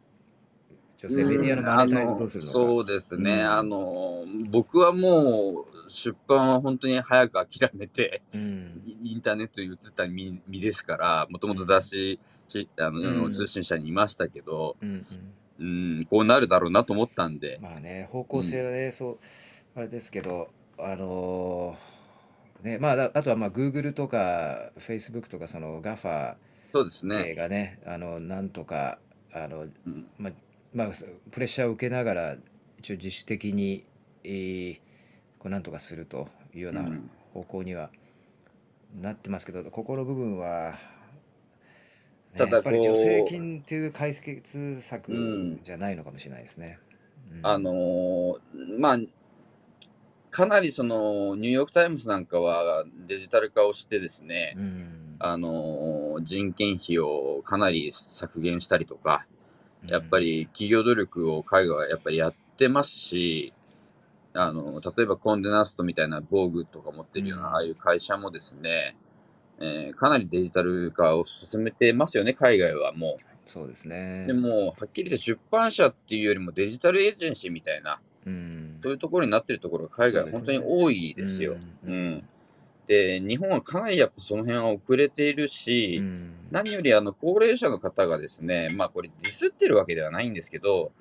[0.98, 2.54] 女性メディアのマネタイズどうするのか。
[2.54, 8.82] そうですね、うんあの僕はもう出版は本当に早く諦めてうん。
[8.86, 13.34] イインターネットに移った身身ですからもともと雑誌しあの、うん。
[13.34, 15.04] 通信社にいましたけど、うんうん。
[15.60, 15.64] う
[16.02, 19.20] ん、こうなるだろうなと思ったんで、まあね、方向性はね、そう、
[19.76, 26.36] あれですけど、あのーね、まあ、だあとはまあ、Google とか Facebook とか、その GAFA
[26.74, 29.00] そうです系ね、がね、あの、なんとか、
[29.34, 30.08] あの、うん。
[30.18, 30.34] まあ、
[30.74, 30.88] まあ、
[31.32, 32.38] プレッシャーを受けながら、
[32.80, 33.84] 一応自主的に、
[34.24, 34.87] えー
[35.40, 37.10] こうなんとかするというようなうん。
[37.34, 37.90] 方向には
[39.02, 40.72] なってますけど、ここの部分は、
[42.34, 45.60] ねただやっぱり助成金っていう解決う策ん。
[45.64, 46.80] じゃないのかもしれないですね。
[47.32, 47.44] うん。
[47.44, 48.40] あのー
[48.80, 49.00] まあ
[50.30, 55.16] かなりそのニューヨーク・タイムズなんかはデジタル化をしてですね、うん。
[55.20, 59.26] あのー人件費をかなり削減したりとか、
[59.88, 63.54] やっぱり企業努力を海外はやっぱりやってますし、
[64.38, 68.96] あの、例えばコンデナストみたいな防具とか持ってるような、うんああいう会社もですね、
[69.60, 74.26] えーかなりデジタル化を進めてますよね、海外はもそうですね。
[74.26, 74.28] う。
[74.28, 81.58] でも、はっきり言って出版社っていうよりもデジタルエージェンシーみたいな、うん、そういうところになってるところが海外は本当に多いですよ。
[81.86, 82.24] ううんん。
[82.88, 90.92] で、日本はかなりやっぱその辺は遅れているし、うん何よりあの高齢者の方がですね、まあこれディスってるわけではないんですけど、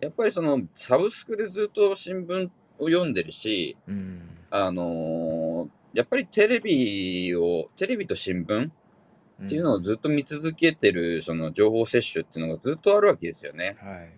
[0.00, 2.48] やっぱりそのサブスクでずっと新聞
[2.78, 13.76] を読んでるし、うんあのーやっぱりテレビを、テレビと新聞っていうのをずっと見続けてるその情報摂取っていうのがずっとあるわけですよね。
[13.80, 14.12] はい。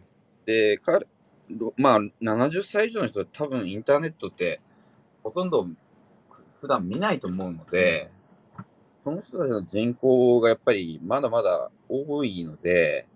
[0.47, 1.01] で、か
[1.77, 4.61] まあ70歳以上の人は多分インターネットって
[5.23, 5.69] ほとんど
[6.61, 8.11] 普段見ないと思うので、
[9.05, 13.07] その人たちの人口がやっぱりまだまだ多いので、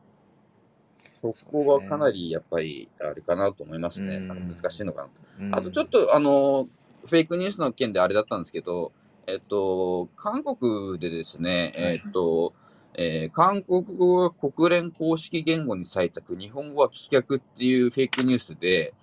[1.22, 4.16] そこはかなりやっぱりあれかなと思いますね。
[4.16, 5.12] うん難しいのかなと。
[5.40, 6.68] うんあとちょっ、とあの、
[7.04, 8.92] フェイクニュースの件であれだったんですけど、
[9.26, 12.52] えっと、韓国でですね、はいえっと、
[12.94, 18.94] えー韓国語が国連公式言語に採択、日本語は棄却っていうフェイクニュースで、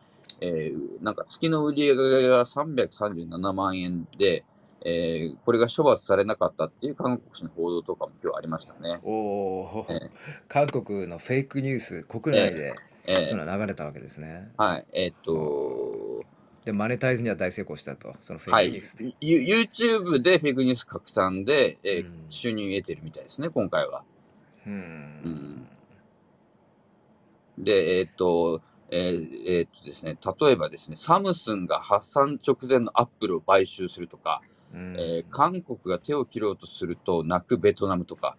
[0.42, 4.44] えーなんか月の売り上げが337万円で、
[4.90, 9.00] えーこれが処罰されなかったっていう韓国紙の報道とかも今日ありましたね。
[9.04, 10.12] おおー、え
[10.48, 12.74] 韓国のフェイクニュース、国内で
[13.08, 14.52] えそういーうのが流れたわけですね。
[14.58, 16.26] はい、えっと、
[16.66, 22.26] で、マネタイズには大成功したと、そのフはいェイクニュースで。、ユ YouTube でフェイクニュース拡散で、えーうん。
[22.30, 24.04] 収入得てるみたいですね、今回は。
[24.66, 24.74] うん。
[27.58, 27.64] うん。
[27.64, 34.42] で、えーっと、えーえーっとですね、例えばですね、サムスンが破産直前のアップルを買収するとか、
[34.74, 38.38] うんえー韓国が手を切ろうとすると泣くベトナムとか、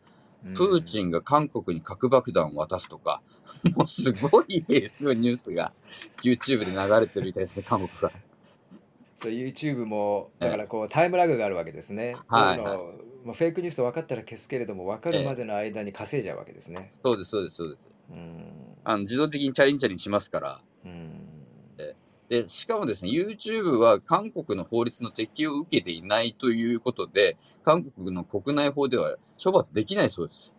[0.54, 3.22] プーチンが韓国に核爆弾を渡すとか、
[3.76, 5.72] もうすごいニュースが
[6.22, 8.12] YouTube で流れてるみたいですね、韓国が。
[9.16, 12.16] そう YouTube もだからこうタイムラグがあるわけですね。
[12.28, 16.88] はいこういうのまあ、フェイクニュースと分かったら消すけれども分かるまでの間に稼いじゃうわけですね。
[17.04, 17.90] そうです、そうです、そうです。
[18.10, 18.52] うん
[18.84, 20.60] あの自動的にチャリンチャリンしますから。
[20.84, 21.27] うん
[22.28, 30.54] で、しかもですね、YouTube は韓国の法律の適用を受けていないということで、韓国の国内法では処罰できないそうです。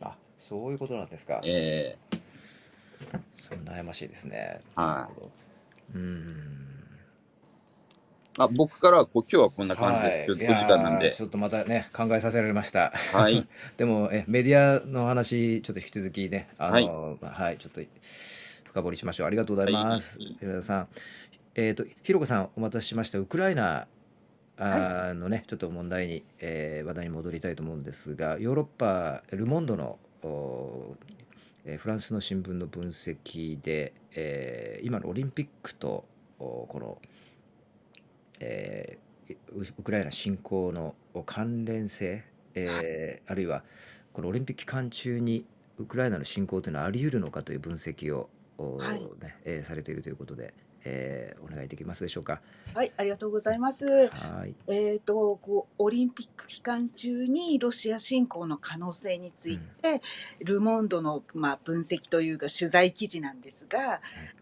[0.00, 1.40] あそういうことなんですか。
[1.44, 1.98] え
[3.38, 4.60] そう悩ましいですね。
[4.74, 5.30] はいなるほど
[5.94, 6.54] うん
[8.36, 10.26] あ、僕からはこう今日はこんな感じです。
[10.26, 11.14] ちょっとお時間なんで。
[11.14, 12.92] ちょっとまたね考えさせられました。
[13.12, 13.46] はい。
[13.76, 17.80] でもえメディアの話ちょっと引き続きねあのはい、ちょっと
[18.74, 19.26] 深掘りしましょう。
[19.28, 20.18] ありがとうございます。
[20.18, 20.88] はいさん。
[21.54, 23.20] えっ、とひろこさんお待たせしました。
[23.20, 23.86] ウクライナ
[24.56, 30.96] あのね、ちょっと問題に、えー話題に戻りたいと思うんですが、ヨーロッパ、ル・モンドの、お
[31.64, 36.04] えーフランスの新聞の分析で、えー今のオリンピックと
[36.40, 36.98] おこの、
[38.40, 40.96] えーウウクライナ侵攻の
[41.26, 42.24] 関連性、
[42.56, 43.62] えーあるいは
[44.12, 45.46] このオリンピック期間中に
[45.78, 52.40] ウクライナの侵攻というのはあり得るのかという分析を、おはいねえーされているということで、えーお願いできますでしょうか？
[52.74, 54.08] はい、ありがとうございます。
[54.08, 54.54] はい。
[54.66, 60.00] えー、とこうオリンピック期間中にロシア侵攻の可能性について、
[60.40, 64.00] ル・モンドの、まあ、分析というか取材記事なんですが、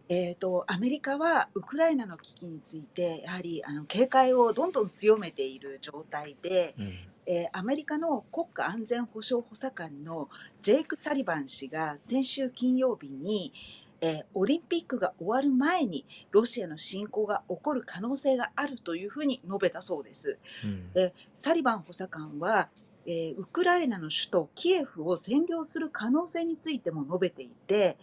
[0.08, 6.84] えー、とアメリカはウクライナの危機についてやはりあの警戒をどんどん強めている状態で、うん
[7.26, 10.28] えーアメリカの国家安全保障補佐官の
[10.60, 13.52] ジェイク・サリバン氏が先週金曜日に、
[14.02, 20.38] えーオリンピックが終わる前にロシアの侵攻が起こる可能性があるというふうに述べたそうです。
[20.64, 22.68] うんでサリバン補佐官は、
[23.06, 27.96] えーウクライナの首都キエフを占領する可能性についても述べていて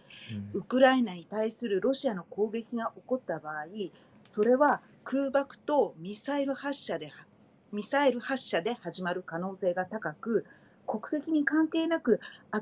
[0.54, 3.66] うんウクライナに対するロシアの攻撃が起こった場合
[4.24, 7.12] それは空爆とミサイル発射で
[7.72, 10.44] ミサイル発射で始まる可能性が高く
[10.90, 12.18] 国籍に関係なく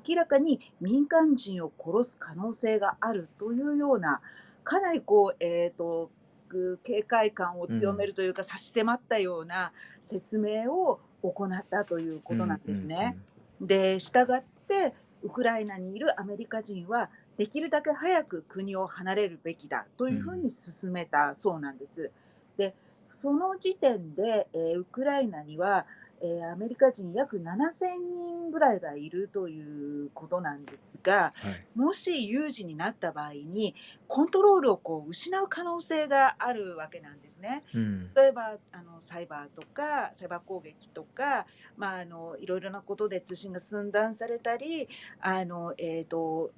[0.07, 4.21] 明らかに民間人を殺す可能性があるというような
[4.65, 6.11] かなりこう、えー、と
[6.49, 13.17] く警戒感を強めるというか、差し迫ったような説明を行ったということなんですね。
[13.61, 22.11] でしたがってウクライナにいるアメリカ人はできるだけ早く国を離れるべきだというふうに進めたそうなんです。
[22.57, 22.75] で
[23.17, 25.87] その時点で、えーウクライナには、
[26.23, 31.65] えーアメリカ人約7000人ぐらいがいるということなんですがはい。
[31.75, 33.75] もし有事になった場合に
[34.09, 37.63] コントロールをこう失う可能性があるわけなんですね。
[37.75, 38.15] うん。
[38.15, 41.47] 例えばあのサイバーとかサイバー攻撃とか、
[41.77, 44.89] まあ、あのいろいろなことで通信が寸断されたり
[45.21, 46.51] あの、えーと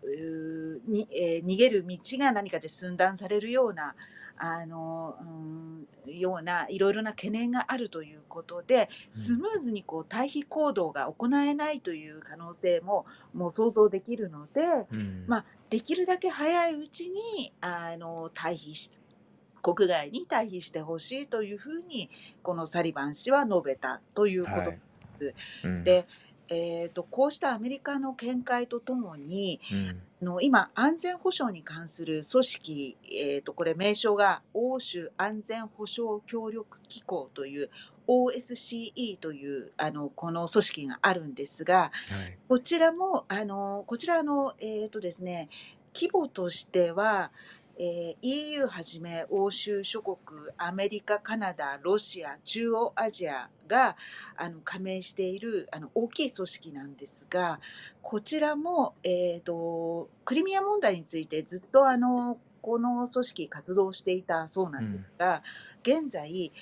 [0.87, 3.95] にえー逃げる道が何かで寸断されるような
[4.43, 5.17] あの、
[6.07, 14.61] うん、ようないろいろな懸念があるということでスムーズにこう退避行動が行えないという可能性ももう想像できるので、
[14.93, 15.25] うん。
[15.27, 18.91] まあ、できるだけ早いうちにあの退避し
[19.63, 22.09] 国外に退避してほしいというふうに
[22.43, 24.79] このサリバン氏は述べたということはい。
[25.65, 25.85] うん。
[25.85, 26.07] で、
[26.51, 37.71] えー、とこうしたアメリカの見解とともにうんあの今安全保障に関する組織、えー、とこれ名称が欧州安全保障協力機構という
[38.07, 42.39] OSCE というあのこの組織があるんですが、はい。
[42.49, 45.49] こちらも、あの、こちらの、えっ、とですね、
[45.95, 47.31] 規模としては、
[47.83, 50.19] えー EU はじめ欧州諸国、
[50.59, 53.97] アメリカ、カナダ、ロシア、中央アジアが
[54.37, 57.59] あの加盟しているあの大きい組織なんですが、
[58.03, 65.43] こちらも、えー、とクリミア問題についてずっとあのこの組織活動していたそうなんですが、
[65.83, 66.53] 現在、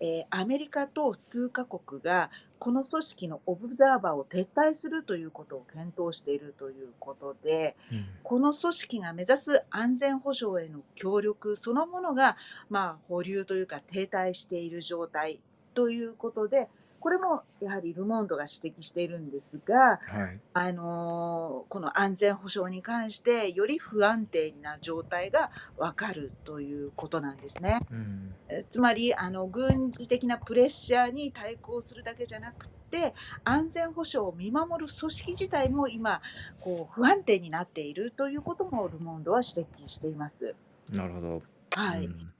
[0.00, 2.30] えーアメリカと数カ国が
[2.64, 8.06] この組織のオブザーバーを撤退するということを検討しているということで、うん。
[8.22, 12.38] この組織が目指す安全保障への協力そのものが、
[12.70, 15.40] まあ、保留というか停滞している状態
[15.74, 16.70] ということで、
[17.04, 20.40] これもやはりル・モンドが指摘しているんですが、はい。
[20.54, 27.80] あのーこの安全保障に関してより不安定な状態が分かるということなんですね。
[27.90, 33.12] うんえつまりあの軍事的なプレッシャーに対抗するだけじゃなくて
[33.44, 36.22] 安全保障を見守る組織自体も今
[36.60, 40.54] こう不安定になっているということもル・モンドは指摘しています。
[40.90, 41.42] なるほど。
[41.72, 42.33] はいうん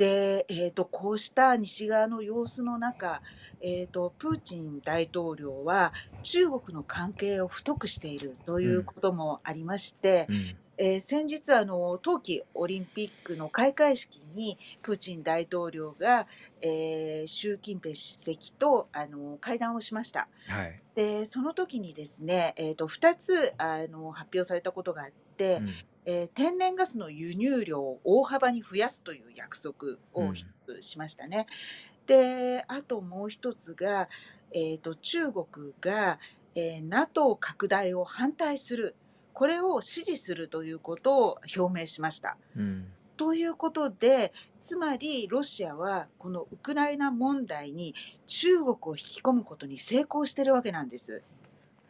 [0.00, 3.20] で、えー、とこうした西側の様子の中、
[3.60, 5.92] えー、とプーチン大統領は
[6.22, 16.26] 中国の関係を太くしているということもありまして、うんえー先日あの冬季オリンピックの開会式にプーチン大統領が、
[16.62, 20.26] えー習近平主席とあの会談をしました。
[20.48, 20.80] はい。
[20.94, 25.68] でその時にですね、えー、と2つあの発表されたことがあって、うん
[26.06, 30.32] えー天然ガスの輸入量を大幅に増やすという約束を
[30.80, 31.46] しましたね。
[32.06, 34.08] であともう一つが、
[34.54, 36.18] えー、と中国が、
[36.54, 38.96] えー NATO 拡大を反対する
[39.34, 42.36] これを支持するということを表明しました。
[42.56, 47.94] うんということでつまりロシアはこのウクライナ問題に
[48.26, 51.22] 中国を引き込むことに成功しているわけなんです。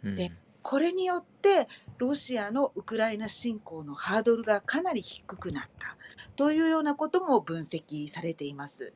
[0.03, 0.33] うんで
[0.63, 1.69] これによって
[1.99, 5.97] ロシアのウクライナ侵攻のハードルがかなり低くなった
[6.37, 8.93] というようなことも分析されています。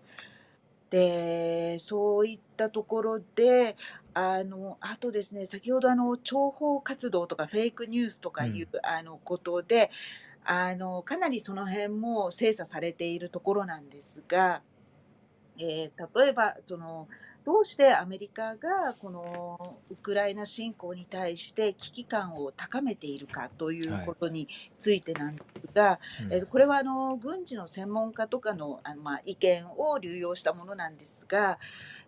[0.90, 3.76] で、そういったところで、
[4.14, 9.90] あの、あとですね、先ほどあの、諜報活動とかフェイクニュースとかいう、あの、ことで、
[10.44, 14.62] あの、かなりその辺も精査されているところなんですが、
[15.58, 17.08] えー例えば、その、
[17.44, 24.06] どうしてアメリカがこのウクライナ侵攻に対して危機感を高めているかというはい。
[24.06, 26.32] ことについてなんですが、うん。
[26.32, 31.58] えーこれはあの軍事の専門家とかのあの、まあ、意見を流用したものなんですが、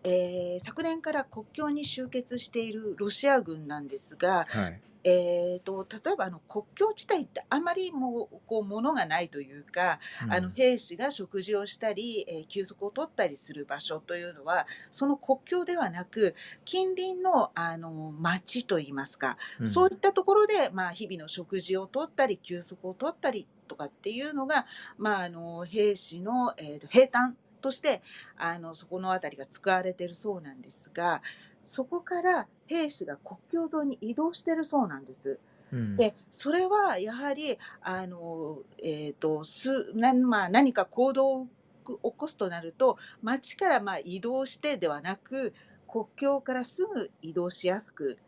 [0.05, 4.81] えー昨年から国境に集結しているロシア軍なんですが、はい。
[5.09, 10.53] えー、と例えばあの国境地帯ってあまりもうこう物がないというかあのうん。
[10.53, 16.35] 兵士が食事をしたり、えー休息を取ったりする場所というのはその国境ではなく
[16.65, 19.69] 近隣のあの町といいますかうん。
[19.69, 24.67] そういったところで、まあ、日々の食事を取ったり休息を取ったりとかっていうのが、
[24.99, 28.03] まあ、あの兵士の、えーと兵隊として
[28.37, 31.23] あのそこの辺りが使われているそうなんですが
[31.67, 35.39] そこから兵士が国境沿いに移動しているそうなんです。
[35.73, 35.97] うん。
[35.97, 41.47] でそれはやはりあの、えー、とすなまあ、何か行動を
[41.85, 45.53] 起こすとなると町からまあ移動してではなく
[45.89, 48.19] 国境からすぐ移動しやすく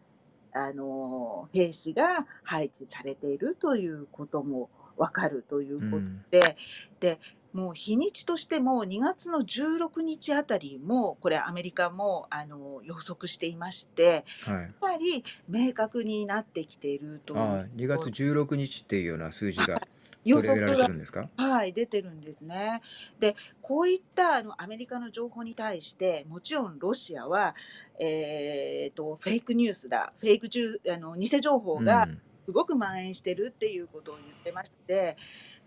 [0.52, 6.24] あの兵士が配置されているということも分かるといううことん。
[6.30, 6.56] で、
[7.00, 7.18] で
[7.52, 14.54] もう日にちとしても2月の16日あたりもこれアメリカもあの予測していましてはい。
[14.54, 19.80] やっぱり明確になってきているとああ、2月16日っていうような数字が
[20.24, 21.30] 予測がれてるんですか？
[21.38, 22.82] はい、出てるんですね。
[23.18, 27.54] で、こういったあのアメリカの情報に対して、もちろんロシアは、
[27.98, 32.20] えー、とフェイクニュースだ、フェイクじゅあの偽情報うがん。
[32.44, 35.16] すごく蔓延してるっていうことを言ってまして、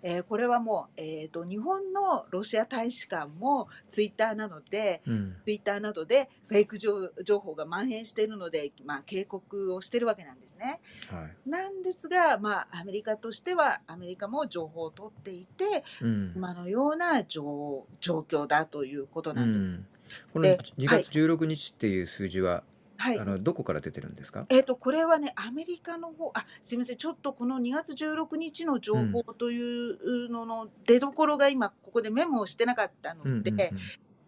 [0.03, 5.35] えーこれはもう、えー、と日本のロシア大使館もツイッターなどで、うん。
[5.45, 10.79] ツイッターなどでフェイク情情報が蔓延しているので、まあ、警告をしてるわけなんですね。
[11.09, 11.49] はい。
[11.49, 16.33] なんですが、まあ、アメリカとしては、アメリカも情報を取っていて、うん。
[16.35, 19.61] 今のような状状況だということうなんです。
[19.61, 19.87] ん。
[20.33, 22.63] こので、2はい、月16日っていう数字は、
[23.01, 23.21] はい。
[23.21, 24.49] あの、どこから出てるんですか？
[24.49, 29.21] えっと、これはね、アメリカの方、あ、すみません、ちょっとこの2月16日のう情報ん。
[29.37, 33.43] というのの出どころが今、ここでメモをしてなかったのうんうんうん。
[33.43, 33.75] で、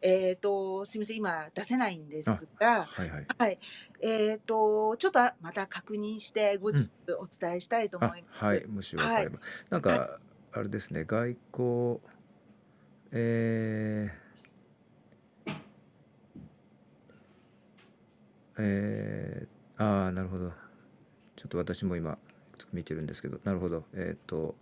[0.01, 3.29] えっと、すみません、今出せないんであ、すが、はいはい。
[3.39, 3.59] はい。
[4.03, 6.89] えっと、ちょっとまた確認して、後うん。
[6.89, 8.65] 日お伝えしたいと思あ、いまはい。
[8.65, 8.67] す。
[8.67, 9.23] もしわはい。
[9.23, 9.39] かれば。
[9.69, 10.03] なんはい。
[10.03, 10.19] か、
[10.51, 12.01] あれですね、外交、
[13.11, 14.22] えー、
[18.57, 20.51] えー、ああ、なるほど。
[21.35, 22.17] ちょっと私も今
[22.71, 23.83] 見てるんですけど、なるほど。
[23.93, 24.55] えっと、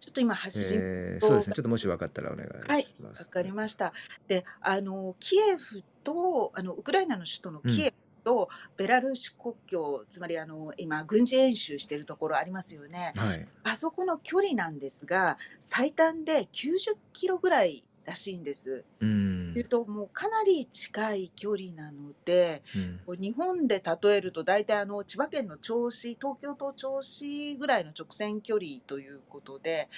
[0.00, 1.54] ちょっと今、発信えー、そうですと、ね。
[1.54, 3.22] ちょっともしわかったらお願はいい、します。
[3.22, 3.56] わかりはい。
[3.56, 3.92] ました。
[4.28, 7.70] で、あの、キエフと、あの、ウクライナの首都のうん。
[7.74, 7.92] キエフ
[8.24, 13.12] とベラルーシ国境、つまりあの、今、軍事演習しているところありますよね。
[13.16, 13.46] はい。
[13.64, 18.84] あそこの距離なんですが、最短で90キロぐらいらしいんです。
[19.00, 19.06] うと
[19.54, 19.68] いうん。
[19.68, 23.00] と、もうかなり近い距離なので、うん。
[23.18, 29.88] 日本で例えると、大体あの千葉県の銚子、東京と銚子ぐらいの直線距離ということで、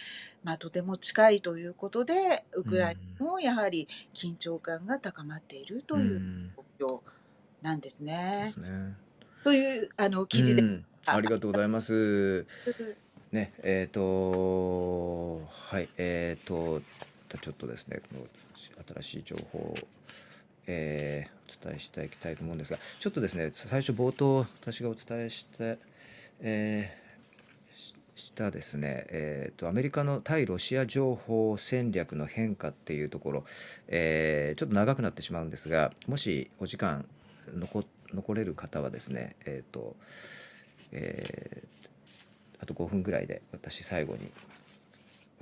[0.43, 3.27] まあ、とても近いということで、ウうクライナん。
[3.27, 7.01] もやはり緊張感が高まっているうというん状況
[7.63, 8.55] なんですね。
[9.45, 10.85] というあのう記事でん。
[11.07, 12.47] ありがとうございます。
[12.65, 12.73] す。
[13.33, 16.81] ね、えっ、と、はい、えっ、と、
[17.41, 18.01] ちょっとですね、
[19.03, 19.75] 新しい情報を、
[20.67, 25.79] えーお伝えしていきたいと思うんですが、ちょっとですね、最初冒頭、私がお伝えして、
[26.41, 27.03] えー
[28.15, 33.45] したですね、えーと、アメリカの対ロシア情報戦略の変化っていうところ、
[33.89, 37.05] えーちょっと長くなってしまうんですが、もしお時間
[37.55, 37.85] 残
[38.15, 39.97] 残れる方はですね、えっ、と、
[40.93, 41.73] えー
[42.63, 44.31] あと5分ぐらいで私最後に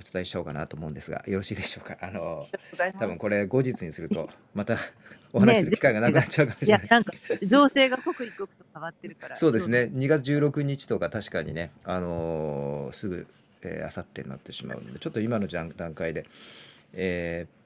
[0.01, 1.97] お伝えしちゃおうかなと思うんですがよろしいでしょうか？
[2.01, 2.47] あの
[2.99, 3.07] 多。
[3.07, 4.77] 分これ後日にするとまた
[5.33, 7.13] お話しすね、る機会がなくなっちゃうかもいしれない、やなんか、
[7.43, 9.89] 情勢が刻一刻と変わってるから、そうですね。
[9.93, 13.27] 2月16日とか確かにねあのーすぐ
[13.63, 16.25] えー、あさってになってしまうのでちょっと今の段段階で、
[16.93, 17.61] えー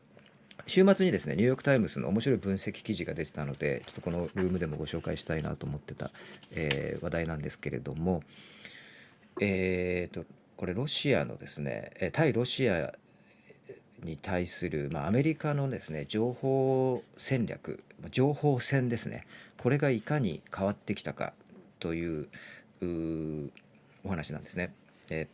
[0.68, 6.10] 週末にですねニューヨーク・タイムズの面白い分析記事が出てたのでちょっとこのルームでもご紹介したいなと思ってた、
[6.54, 8.24] えー話題なんですけれども
[9.42, 10.26] えーと
[10.58, 12.94] これロシアのですねえ対ロシア
[14.04, 19.26] に対する、まあ、アメリカのですね情報戦略情報戦ですね
[19.58, 21.34] これがいかに変わってきたか
[21.80, 22.28] という
[24.04, 24.74] お話なんですね。
[25.10, 25.28] えー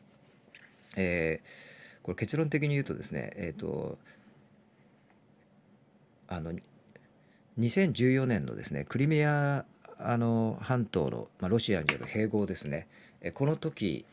[0.96, 1.72] えー
[2.02, 4.00] これ結論的に言うとですね、えーと
[6.28, 6.52] あの
[7.60, 9.66] 2014年のですねクリミア
[10.00, 12.88] あの半島の、まあ、ロシアによる併合ですね
[13.22, 14.06] えこの時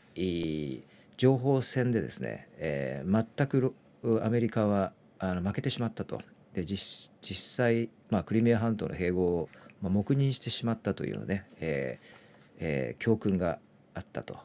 [1.19, 3.75] 情報戦でですね、えー、全く
[4.23, 6.21] アメリカはあの負けてしまったと
[6.53, 9.49] で実際、まあ、クリミア半島の併合を、
[9.81, 12.19] まあ、黙認してしまったというね、えー
[12.59, 13.59] えー、教訓が
[13.93, 14.37] あったと。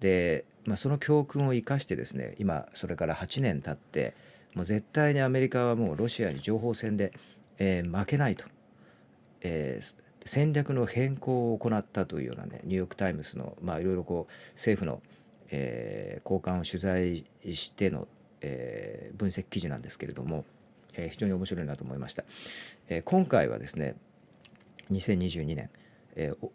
[0.00, 4.16] で、まあ、その教訓を生かしてですね今それから8年経って
[4.56, 7.12] もう絶対にアメリカはもうロシアに情報戦で、
[7.58, 8.46] えー、負けないと、
[9.42, 9.80] え、
[10.26, 15.00] 戦略の変更を行ったというようなねニューヨーク・タイムズのいろいろこう政府の、
[15.50, 18.08] えー、高官を取材しての、
[18.40, 20.44] えー、分析記事なんですけれども、
[20.94, 22.24] えー、非常に面白いなと思いました。
[22.88, 23.96] えー、今回はですね
[24.90, 25.70] 2022年、
[26.16, 26.48] えー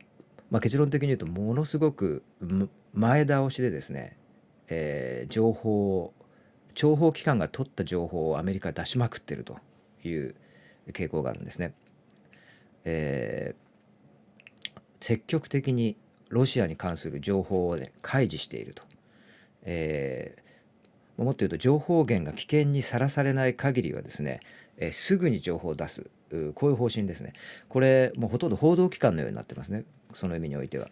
[0.50, 2.24] まあ、結論的に言うとものすごく
[2.94, 4.18] 前倒しでですね、
[4.68, 6.14] えー、情報を
[6.76, 9.58] 諜報機関が取った情報をアメリカ出しまくってると
[10.04, 10.36] いう
[10.92, 11.74] 傾向があるんですね。
[12.86, 15.98] えー、積極的に
[16.30, 18.84] ロシアに関する情報を、ね、開示していると。
[19.64, 24.40] えー、もっと言うと情報源が危険にさらされない限りはですね、
[24.78, 26.10] えー、すぐに情報を出す
[26.56, 27.34] こういう方針ですね。
[27.68, 29.84] これもうほとんど報道機関のようになってますね
[30.14, 30.90] その意味においては。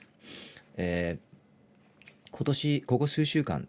[0.76, 3.68] えー、今年ここ数週間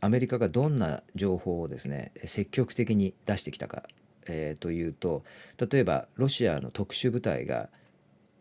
[0.00, 3.84] アメリカがどんな情報をですね積極的に出してきたか
[4.26, 5.22] えー、というと
[5.70, 7.68] 例えばロシアの特殊部隊が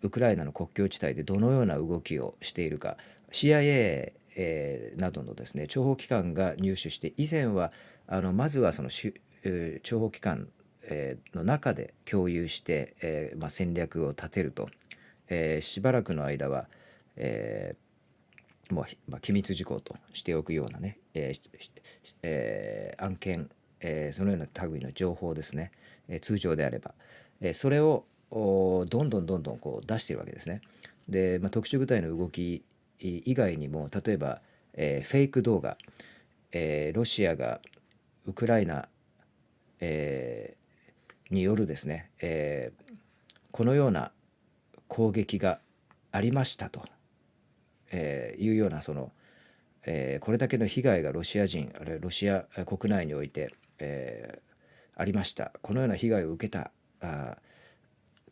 [0.04, 2.98] ウクライナの国境地帯でどのような動きをしているか。
[3.32, 7.72] CIA、えー、などのですね諜報機関が入手して以前は
[8.08, 9.14] あのまずはそのし、
[9.44, 10.50] えー、諜報機関、
[10.84, 14.70] え、の中で共有して、えまあ、戦略を立てると、
[15.30, 16.68] え、しばらくの間は、
[17.16, 17.76] え、
[18.70, 21.34] もう、まあ、機密事項としておくようなね、え
[22.24, 23.50] え、案件
[23.84, 25.72] え、そのような類の情報ですね、
[26.08, 26.94] え、通常であれば、
[27.42, 30.62] え、それをどんどんどんどんこう出してるわけですね。
[31.08, 32.64] で、まあ、特殊部隊の動き
[33.00, 34.42] 以外にも例えば、
[34.74, 35.78] えー、フェイク動画、
[36.52, 37.62] えー、ロシアが
[38.26, 38.88] ウクライナ、
[39.80, 42.72] えー、によるですね、え、
[43.52, 44.12] このような
[44.88, 45.60] 攻撃が
[46.12, 46.86] ありましたと、
[47.92, 49.12] え、いうようなその、
[49.86, 54.42] え、これだけの被害がロシア人あるいはロシア国内においてえ、
[54.96, 57.38] ありましたこのような被害を受けたあ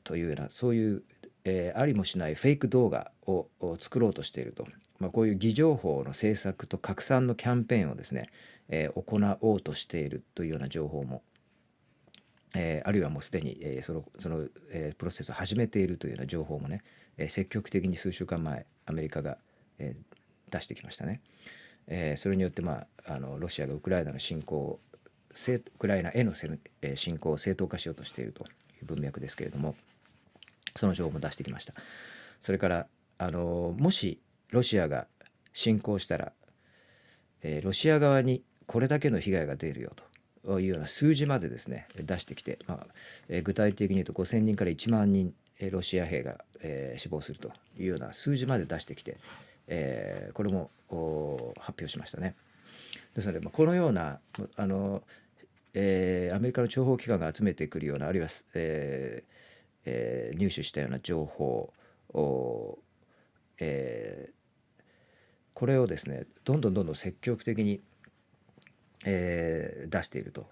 [0.03, 1.03] というようなそういう、
[1.44, 3.48] えー、ありもしないフェイク動画を
[3.80, 4.65] 作ろうとしていると、
[4.99, 8.30] まあ、こういう偽情報の制作と拡散のキャンペーンをですね、
[8.69, 11.23] えー、行おうとしているというような情報も、
[12.56, 16.82] えー、あるいはもうすでに、え、そのその、え、プロセスを始めているというような情報もね、
[17.18, 19.38] え、積極的に数週間前アメリカが、
[19.80, 19.95] え、
[20.49, 21.22] 出してきましたね。
[21.88, 24.80] え、それによって、まあ、あのロシアがウクライナの侵攻を
[25.34, 28.45] ウクライナへの侵攻を正当化しようとしていると
[28.85, 29.75] 文脈ですけれども
[30.75, 31.73] その情報も出してきました
[32.41, 32.87] それから
[33.17, 34.19] あのもし
[34.51, 35.07] ロシアが
[35.53, 36.31] 侵攻したら、
[37.43, 39.93] えー、ロシア側にこれだけの被害が出るよ
[40.45, 42.87] というような数字までですね出してきて、まあ
[43.29, 49.17] えー、具体的に言うと5000人から1万人えロシア兵が、え、死亡するというような数字まで出してきて、
[49.67, 50.69] え、これも
[51.59, 52.35] 発表しましたね。
[53.15, 54.19] ですので、まあ、このような
[54.57, 55.03] あの
[55.73, 59.31] えー、アメリカの諜報機関が集めてくるようなあるいは、えー
[59.85, 61.72] えー、入手したような情報
[62.14, 62.80] を、
[63.60, 64.84] えー、
[65.53, 67.80] これをですねどんどんどんどん積極的に、
[69.06, 70.45] えー、出していると。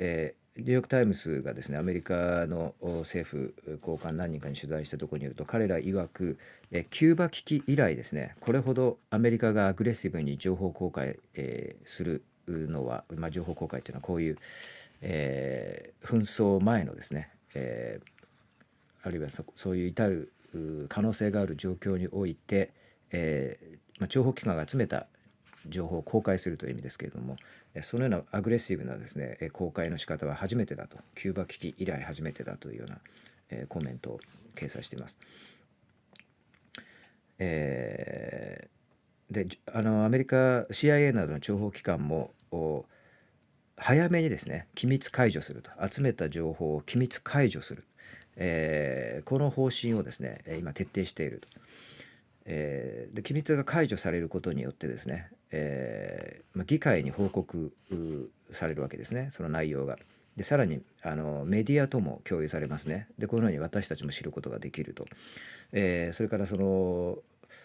[0.00, 6.38] えー、ニューヨーク・タイムズがですねアメリカの政府高官何人かに取材したところによると彼ら曰く、
[6.70, 14.38] えキューバ危機以来ですねこれほどアメリカがアグレッシブに情報公開、えー、するのは、まあ、情報公開っていうのはこういう、
[15.00, 20.32] えー、紛争前のですね、えー、あるいはそそういう至る
[20.88, 22.72] 可能性がある状況において、
[23.10, 25.06] えーまあ、情報機関が集めた
[25.66, 27.36] 情報を公開するという意味ですけれども
[27.82, 32.98] そのようなアグレッシブなですね公開の仕方は初めてだとキューバ危機以来初めてだというような、
[33.50, 34.20] えー、コメントを
[34.54, 35.18] 掲載しています。
[37.40, 38.68] えー、
[39.30, 42.32] であのアメリカ CIA などの諜報機関も
[43.76, 47.84] 早めにですね機密解除すると集めた情報を機密解除する、
[48.36, 51.48] えー、この方針をですね今徹底していると、
[52.46, 57.72] えー、で機密が解除されることによってですね、えーま、議会に報告
[58.52, 59.98] されるわけですねその内容が。
[60.36, 63.08] でさらにあのメディアとも共有されますね。
[63.18, 65.04] でこのように私たちも知ることができると。
[65.72, 67.18] えー、それからその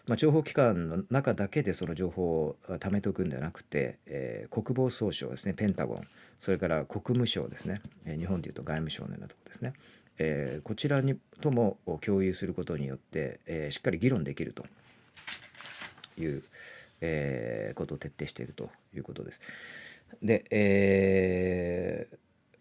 [0.05, 6.07] まあ、情報機関の中だけでその情報を貯めておくんではなくて、えー、国防総省ですねペンタゴン
[6.39, 9.73] それから国務省ですね、えー、日本でいうと外務省のようなところですね、
[10.19, 14.65] えー、こちらにとも共有することによって、えしっかり議論できると
[16.17, 16.43] いう、
[17.01, 19.41] えことを徹底しているということです。
[20.21, 22.07] で、え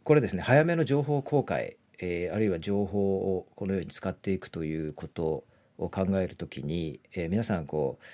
[0.04, 5.44] これですね早めの情報公開、えあるいは情報をこのように使っていくということ
[5.78, 8.04] を考えるときに、えー、皆さんこう、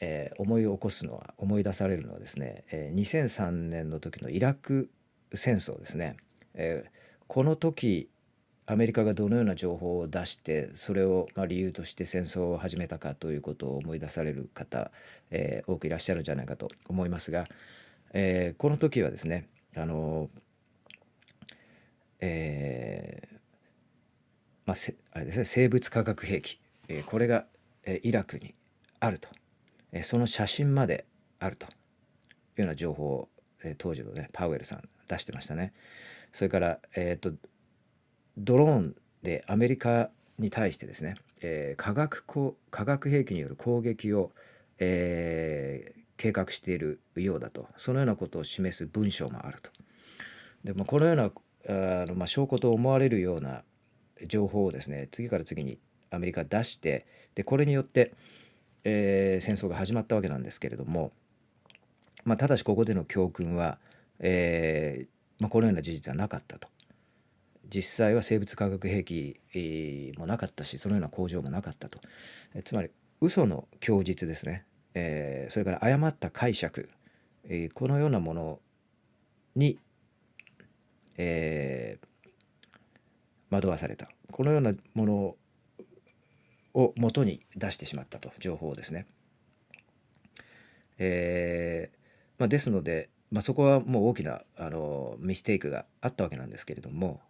[0.00, 4.90] えー、思い起こすのは思い出されるのはですね、えー、2003年の時のイラク
[5.34, 6.16] 戦争ですね、
[6.54, 6.90] えー、
[7.26, 8.08] この時
[8.66, 14.90] アメリカがどのような情報を出してそれをまあ理由として戦争を始めたかということを思い出される方、
[15.30, 17.46] えー、多くいらっしゃるんじゃないかと思いますが、
[18.12, 20.28] えー、この時はですねあの
[22.20, 23.38] えー
[24.68, 24.76] まあ、
[25.12, 26.60] あれですね生物化学兵器。
[26.88, 27.46] えこれが、
[27.84, 28.54] えイラクに
[29.00, 29.28] あると、
[29.92, 31.06] えその写真まで
[31.38, 31.68] あるとい
[32.58, 33.28] うような情報を、
[33.62, 35.72] え当時のねパウエルさん出してましたね。
[36.32, 37.32] それから、えーと、
[38.36, 42.24] ドローンでアメリカに対してですね、えー、化学
[42.70, 44.32] 化学兵器による攻撃を、
[44.78, 49.70] えー、計画しているようだとそのようなことを示す文章もあると。
[50.64, 53.62] でもこのようなあの、まあ、証拠と思われるような
[54.26, 55.78] 情報をですね次から次に
[56.10, 58.14] アメリカ出してでこれによって、
[58.84, 61.12] えー、戦争が始まったわけなんですけれども、
[62.24, 63.78] まあ、ただしここでの教訓は、
[64.18, 65.06] えー、
[65.42, 66.68] まあ、このような事実はなかったと。
[67.70, 72.00] 実際は生物化学兵器、えー、もなかったしそのような工場もなかったと。
[72.54, 72.90] えつまり
[73.20, 74.64] 嘘の供述ですね、
[74.94, 76.88] えそれから誤った解釈、
[77.44, 78.60] えこのようなもの
[79.54, 79.78] に、
[81.18, 81.98] え
[83.50, 85.36] 惑わされたこのようなもの
[86.78, 89.06] を元に出してしまったと情報をですね。
[90.98, 91.98] えー
[92.38, 97.20] まあ、ですので、まあ、そこはもう大きなあのミステイクがあったわけなんですけれども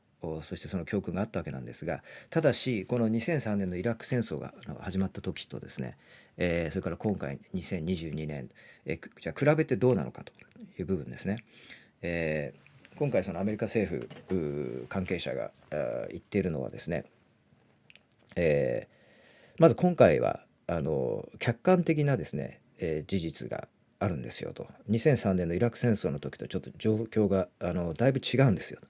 [0.43, 5.97] そしてその教訓があったわけなんですがただしこの2003年のイラク戦争が始まった時とですね、
[6.37, 8.51] えー、それから今回2022年、
[8.85, 10.33] えー、じゃあ比べてどうなのかと
[10.79, 11.45] いう部分ですね。
[12.03, 15.53] えー、今回そのアメリカ政府関係者が
[16.11, 17.05] 言っているのはですね、
[18.37, 18.98] えー
[19.59, 23.69] まず今回はあの客観的なですね、えー、事実が
[23.99, 24.69] あるんですよと。
[24.89, 28.87] 2003年のイラク戦争の時とちょっと状況があのだいぶ違うんですよと、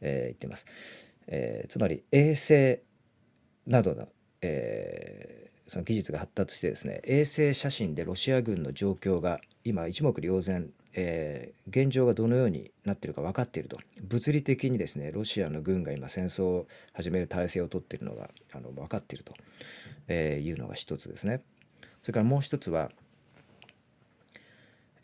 [0.00, 0.66] えー、言ってます、
[1.26, 2.80] えー、つまり衛星
[3.66, 4.06] などの、
[4.42, 19.34] え、その技術が発達してですね衛星写真でロシア軍の状況が今一目瞭然えー、現状がどのようになっているか分かっていると物理的にですねロシアの軍が今戦争を始める体制をとっているのがあの分かっていると、
[20.08, 21.42] えー、いうのが一つですね。
[22.02, 22.90] それからもう一つは、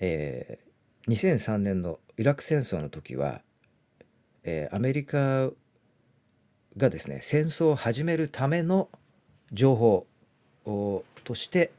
[0.01, 3.43] えー、2003年のイラク戦争の時は、
[4.45, 5.51] えー、アメリカ
[6.79, 8.89] がですね戦争を始めるための
[9.53, 10.07] 情報
[10.65, 11.71] をとして、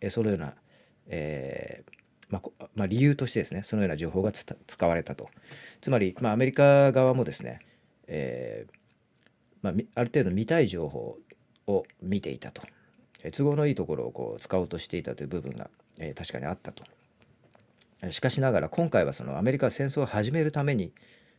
[0.00, 0.54] えそのような、
[1.06, 5.28] えー、まあ、まあ、理由としてですねそのような情報が使われたと。
[5.80, 7.60] つまり、まあ、アメリカ側もですね、
[8.06, 8.74] えー、
[9.62, 11.18] まあ、ある程度見たい情報
[11.66, 12.62] を見ていたと、
[13.22, 16.84] え都合のいいところをこう使おうとしていたという部分が、えー、確かにあったと。
[18.10, 20.92] しかしながら今回はそのアメリカは戦争を始めるために、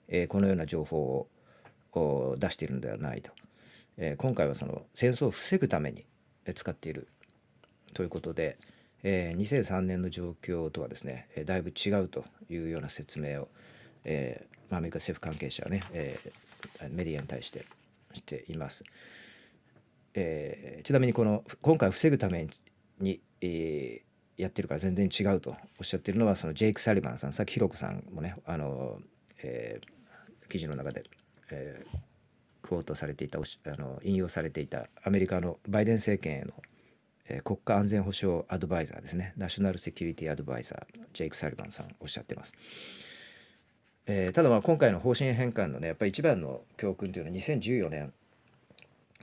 [0.08, 1.28] えー、このような情報
[1.94, 3.32] を出しているのではないと、
[3.98, 6.06] え今回はその戦争を防ぐために
[6.54, 7.08] 使っている
[7.94, 8.58] ということで、
[9.08, 13.48] えー、2003年の状況とはですね、えー、だいぶ違うというような説明を、
[14.04, 17.68] えー、アメリカ政府関係者はね、えー、メディアに対して
[18.14, 18.84] しています。
[20.16, 22.48] えー、ちなみにこの今回防ぐため
[23.00, 28.98] に、えー、やってるから全然違うとおっしゃってるのはそのジェイク・サリバンさんさっきひろこさんもねあの、
[29.44, 31.04] えー、記事の中で、
[31.52, 31.98] えー、
[32.64, 33.42] クォートされていたあ
[33.76, 36.54] の引用されていたアメリカのバイデン政権への
[37.28, 42.54] えー、国家安全保障アドバイザーですねナショナルセキュリティアドバイザージェイク・サリバンさんおっしゃってます。
[44.08, 48.14] えー、ただまあ今回の方針変換のねやっぱり一番の教訓というのは2014年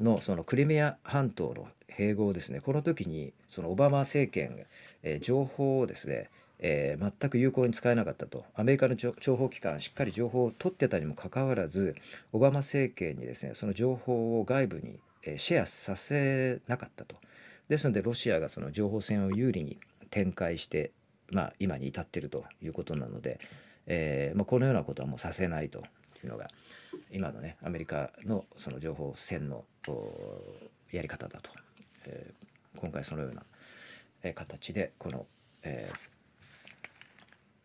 [0.00, 4.66] のそのクリミア半島の併合ですねこの時にそのオバマ政権、
[5.02, 11.94] えー、情報をですね、えー、全く有効に使えなかったとアメリカの情報機関しっかり情報を取ってたにもかかわらず
[12.32, 17.16] オバマ政権にですねその情報を外部に、えシェアさせなかったと。
[17.72, 19.78] ですのでロシアがその情報戦を有利に
[20.10, 20.92] 展開して、
[21.30, 23.40] まあ、今に至っているということなので、
[23.86, 25.78] えーまあ、このようなことはもうさせないと
[26.22, 26.48] いうのが
[27.10, 29.64] 今のねアメリカのその情報戦の
[30.92, 31.50] やり方だと、
[32.04, 33.42] えー、今回そのような、
[34.22, 35.24] えー形でこの、
[35.62, 35.96] えー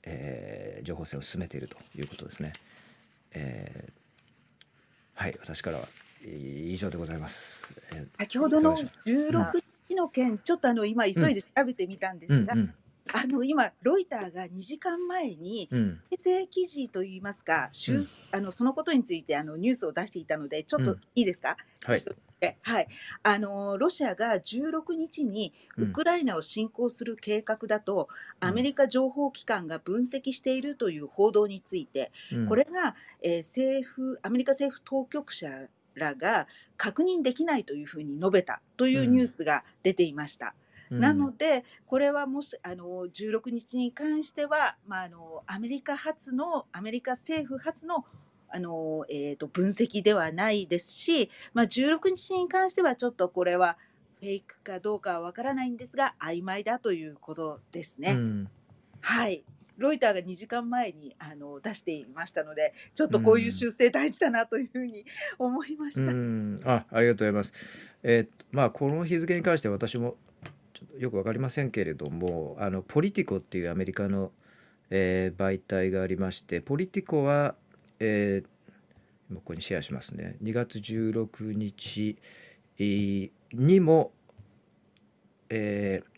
[0.04, 2.54] えー情報戦を進めているということですね。
[3.34, 5.88] えーはい私からは
[6.24, 7.62] 以上でございます。
[7.92, 12.76] えー先ほどのいかがでしょ16日の件、ちょっとあの今急いで調べてみたんですが、うんうん。
[13.14, 16.02] あの今ロイターが2時間前にうん。
[16.12, 22.02] 訂正記事といいますか、修あのそのことについてあのニュースを出していたので、ちょっとうんいいですか、はい。
[22.40, 22.88] えはい、
[23.24, 28.10] あのロシアが16日にウクライナを侵攻する計画だと、
[28.42, 28.48] うん。
[28.48, 32.48] アメリカ情報機関が分析しているという報道について、うん。
[32.48, 35.48] これが、えー政府アメリカ政府当局者
[36.00, 36.48] らが
[36.78, 40.48] 確認できないというふうに述べたというニュースが出ていました。
[40.48, 48.06] うんなので、これはもしあの16日に関しては、まあ、あのアメリカ発のアメリカ政府発の
[48.50, 53.78] あの、えー、と分析ではないですし、まあ、16日に関してはちょっとこれは
[54.22, 58.12] フェイクかどうかはわからないんですが曖昧だということですね。
[58.12, 58.50] うん
[59.02, 59.44] はい
[59.78, 65.06] ロイターが2時間前にあの出していましたので、ちょっとこういう修正大事だなというふうに
[65.38, 66.12] 思いました。
[66.12, 67.54] うん、あ、ありがとうございます。
[68.04, 70.16] えーっとまあこの日付に関して私も
[70.74, 74.32] ちょっとよくわかりませんけれども、あのポリティコっていうアメリカの、
[74.90, 77.56] えー媒体がありまして、ポリティコは、
[78.00, 78.50] えー
[79.30, 80.38] 今ここにシェアしますね。
[80.42, 82.18] 2月16日
[82.80, 84.12] えーにも、
[85.50, 86.17] えー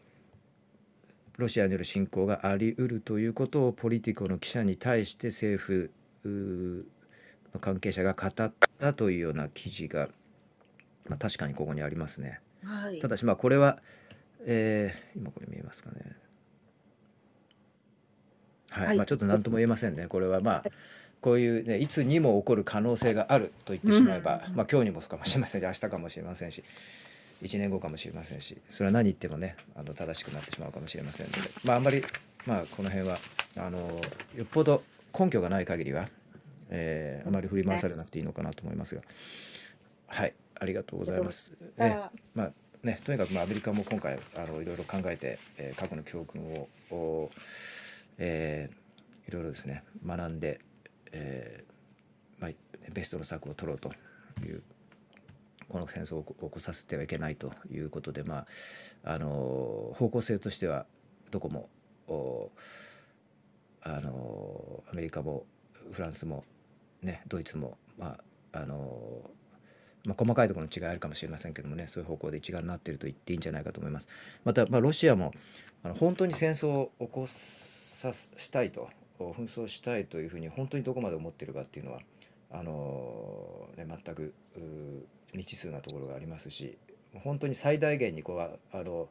[1.39, 5.91] ロシアによる侵攻があり得るということをポリティコの記者に対して政府
[7.53, 8.31] の関係者が語っ
[8.79, 10.09] たというような記事が、
[11.07, 12.41] まあ、確かにここにありますね。
[12.63, 13.79] はいただしまあこれは、
[14.45, 16.15] えー今これ見えますかね。
[18.69, 20.07] はい、はいまあちょっと何とも言えませんね。
[20.07, 20.63] これはまあ
[21.21, 26.63] こういうねいつにも起こる可能性があると言ってしまえば、うんまあ今日にもそうかもしれませんし明日かもしれませんし
[27.41, 32.03] 1年後かもしれませんしそれは何言ってもねあの正しくなってしまうかもしれませんのでまああんまり
[32.45, 33.17] まあこの辺は
[33.57, 33.77] あの
[34.35, 34.83] よっぽど
[35.17, 36.07] 根拠がない限りは、
[36.69, 39.01] えーあまり振り回されなくていいのかなと思いますが
[40.07, 41.53] はいありがとうございます。
[41.77, 42.51] えーあまあ
[42.81, 47.29] ね、とにかくまあアメリカも今回あのいろいろ考えて、えー過去の教訓を、お
[48.17, 50.59] えーいろいろですね学んで、
[51.11, 52.51] えーまあ、
[52.93, 53.91] ベストの策を取ろうと
[54.43, 54.63] いう
[55.69, 58.45] この戦争を起こさせてはいけないということで、ま
[59.03, 60.85] あ、あの方向性としては
[61.31, 61.69] どこも
[63.81, 65.45] あのアメリカも
[65.91, 66.43] フランスも、
[67.01, 68.17] ね、ドイツも、ま
[68.51, 69.29] ああの
[70.05, 74.07] まあ、細かいところの違いあるかもしれませんけどもねそういう方向で一丸になっていると言っていいんじゃないかと思います。
[74.43, 75.33] また、まあ、ロシアも
[75.83, 78.89] あの本当に戦争を起こさしたいと
[79.19, 81.99] 紛争したいというふうに本当にどこまで思っているかっていうのは
[82.51, 84.33] あの、ね、全く
[85.31, 86.77] 未知数なところがありますし
[87.13, 89.09] 本当に最大限にこうああの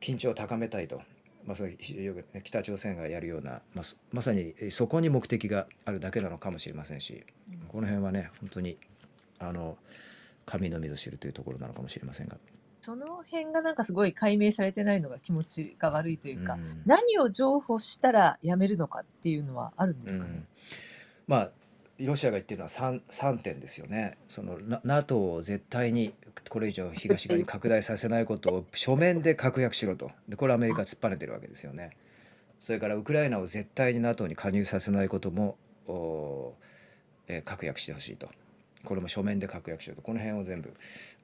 [0.00, 1.00] 緊張を高めたいと、
[1.46, 7.24] まあ、そよくね北朝鮮がやるような、まあ、そまさにそこに目的があるだけなのかもしれませんし
[7.68, 8.76] この辺はね本当に
[9.38, 9.78] あの
[10.46, 12.36] 神のみぞ知るというところなのかもしれませんが。
[12.82, 20.30] その辺がなんかすごい解明されてないのが気持ちが悪いというか、うん何を譲歩したらやめるのかっていうのはあるんですかね？
[20.30, 20.46] うん。
[21.26, 21.50] まあ
[21.98, 24.18] ロシアが言ってるのは 3, 3点ですよね。
[24.28, 26.12] その NATO を絶対に
[26.48, 30.10] これ以上東側に拡大させないことを書面で確約しろと。
[30.28, 31.96] でこれアメリカ突っぱねてるわけですよね。
[32.58, 35.56] それからウクライナを絶対に NATO に加入させないことも、
[35.86, 36.54] お
[37.28, 38.28] えー確約してほしいと。
[38.84, 40.02] これも書面で確約しろと。
[40.02, 40.74] この辺を全部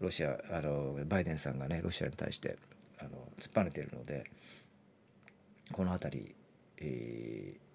[0.01, 2.57] ロシアあのバイデンさんがねロシアに対して
[2.99, 3.11] あの
[3.41, 4.25] 突っぱねてるので
[5.73, 6.35] この辺り、
[6.79, 7.71] えー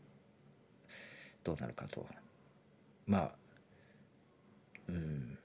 [1.43, 2.07] どうなるかと。
[3.07, 3.31] まあ
[4.89, 5.37] うん。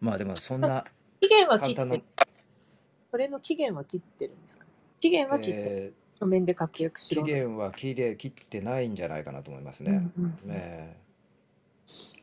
[0.00, 0.84] まあでもそんな
[1.20, 2.02] 期限は切って、
[3.10, 4.66] それの期限は切ってるんですか？
[5.00, 7.22] 期限は切って、え書面で確約ー期しろ。
[7.22, 10.10] 限は切れ切ってないんじゃないかなと思いますね。
[10.18, 10.38] うんうん。
[10.48, 12.14] えー。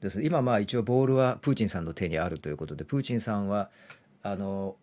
[0.00, 0.22] です。
[0.22, 3.70] 今まあ一応ボールはプーチンさんの手にあるということでプーチンさんは
[4.22, 4.76] あの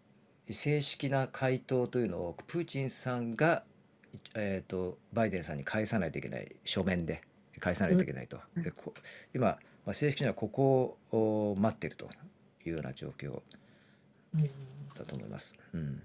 [0.49, 3.63] 正式な回答というのをプーチンさんが、
[4.35, 7.21] えー、とバイデンさんに返さないといけない書面で
[7.59, 8.63] 返さないといけないと、うん。
[8.63, 8.93] でこ
[9.33, 12.09] 今、まあ、正式にはここを待っていると
[12.65, 13.41] いうような状況
[14.33, 14.43] うん
[14.97, 15.55] だと思います。
[15.73, 16.01] うん。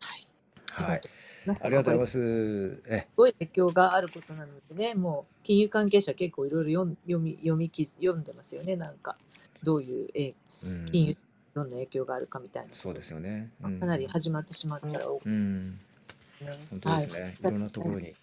[0.00, 0.26] はい。
[0.66, 1.00] はい、
[1.46, 2.82] ありがとうございます。
[2.86, 9.16] えすごい影響があることなのでね、もう金融関係者結構いろいろ読ん読み読みき読んでますよね、なんか。
[9.62, 10.34] どういうえ
[10.64, 10.86] うん。
[10.86, 11.16] 金融
[11.54, 12.74] どんな影響があるかみたいな。
[12.74, 13.50] そうですよね。
[13.62, 13.80] うん。
[13.80, 15.78] かなり始まってしまったら多くうん、
[16.40, 16.58] ね。
[16.70, 17.20] 本当ですね。
[17.20, 17.30] はい。
[17.30, 18.14] い、ろんなところに、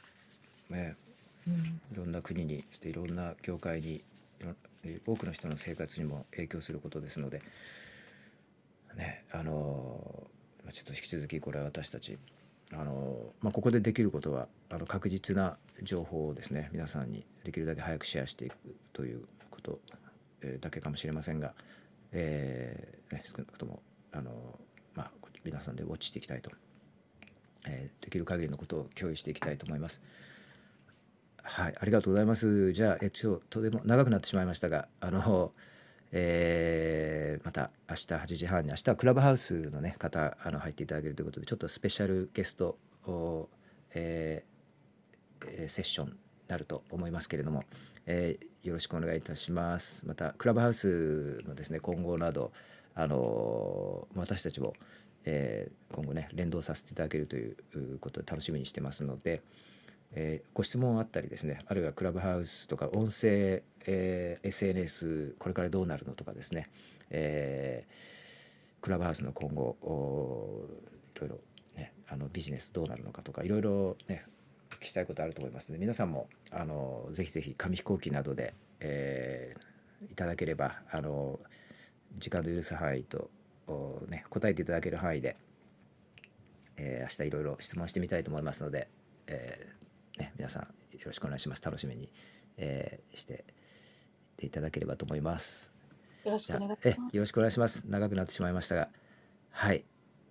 [0.70, 1.11] ね、うん
[1.48, 4.04] いろんな国に、そしていろんな業界に、
[5.06, 7.42] 多くの人の生活にも影響することですので、
[8.96, 10.28] ねあの
[10.64, 12.18] まあちょっと引き続きこれは私たち
[12.74, 18.56] あのまあ、ここでできることはあの確実な情報をですね皆さんにできるだけ早くシェアしていく
[18.94, 19.80] ということ、
[20.62, 21.54] だけかもしれませんが、
[22.14, 23.82] えーね、少なくとも
[24.14, 24.32] あの、
[24.96, 25.12] まあ、
[25.44, 26.50] 皆さんでウォッチしていきたいと、
[27.66, 30.02] えーできる限りのことを共有していきたいと思います。
[31.44, 32.72] はい、ありがとうございます。
[32.74, 35.54] じゃあ、えっととても長くなってしまいましたが、あの、
[36.12, 43.50] えーまた明日8時半に、明日はクラブハウスの、ね、方あの入っていただけるということで、ちょっとスペシャルゲストを、
[43.94, 46.14] えーセッションに
[46.48, 47.64] なると思いますけれども、
[48.06, 50.06] えーよろしくお願いいたします。
[50.06, 52.52] また、クラブハウスのですね、今後など、
[52.94, 54.74] あの私たちも、
[55.26, 57.56] え今後ね、連動させていただけるという
[58.00, 59.42] ことで楽しみにしてますので、
[60.14, 66.70] えーご質問あったりですねあるいはクラブハウスとか音声、えー SNS これからどうなるのとかですね、
[67.10, 68.22] えー
[68.82, 70.66] クラブハウスの今後お
[71.16, 71.40] いろいろ、
[71.76, 74.26] ね、あのビジネスどうなるのかとかいろいろね
[74.80, 79.54] 聞きたいことあると思いますので皆さんもあのぜひぜひ紙飛行機などで、え
[80.12, 81.40] いただければあの
[82.18, 83.30] 時間の許す範囲と、
[84.08, 85.38] ね、答えていただける範囲で、
[86.78, 88.88] えー明日いろいろ質問してみたいと思いますので、
[89.28, 89.82] えー
[90.18, 90.68] ね、皆さんよ
[91.06, 91.64] ろしくお願いします。
[91.64, 92.12] 楽しみに、
[92.58, 93.46] えーして
[94.38, 95.72] ていただければと思います。
[96.24, 96.88] よろしくお願いします。
[96.90, 97.86] えよろしくお願いします。
[97.88, 98.90] 長くなってしまいましたが、
[99.52, 99.86] はい。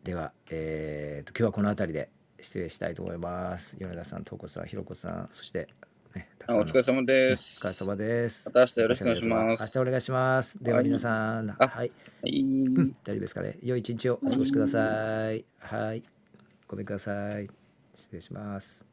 [0.05, 3.77] では、えーと今日はこの辺りで失礼したいと思います。
[3.79, 5.69] 米田さん、東子さん、ひろこさん、そして、
[6.15, 7.59] ね、たくさんのあお疲れ様でねす。
[7.61, 8.47] お疲れ様です。
[8.47, 10.63] また明日よろしくお願いします明日お願いします。
[10.63, 11.93] でははい皆さん、あはい、はい。
[12.41, 13.59] う ん大丈夫ですかね。
[13.63, 15.45] 良い一日をお過ごしください。
[15.59, 16.03] はい、
[16.67, 17.49] ごめんください。
[17.95, 18.90] 失礼します。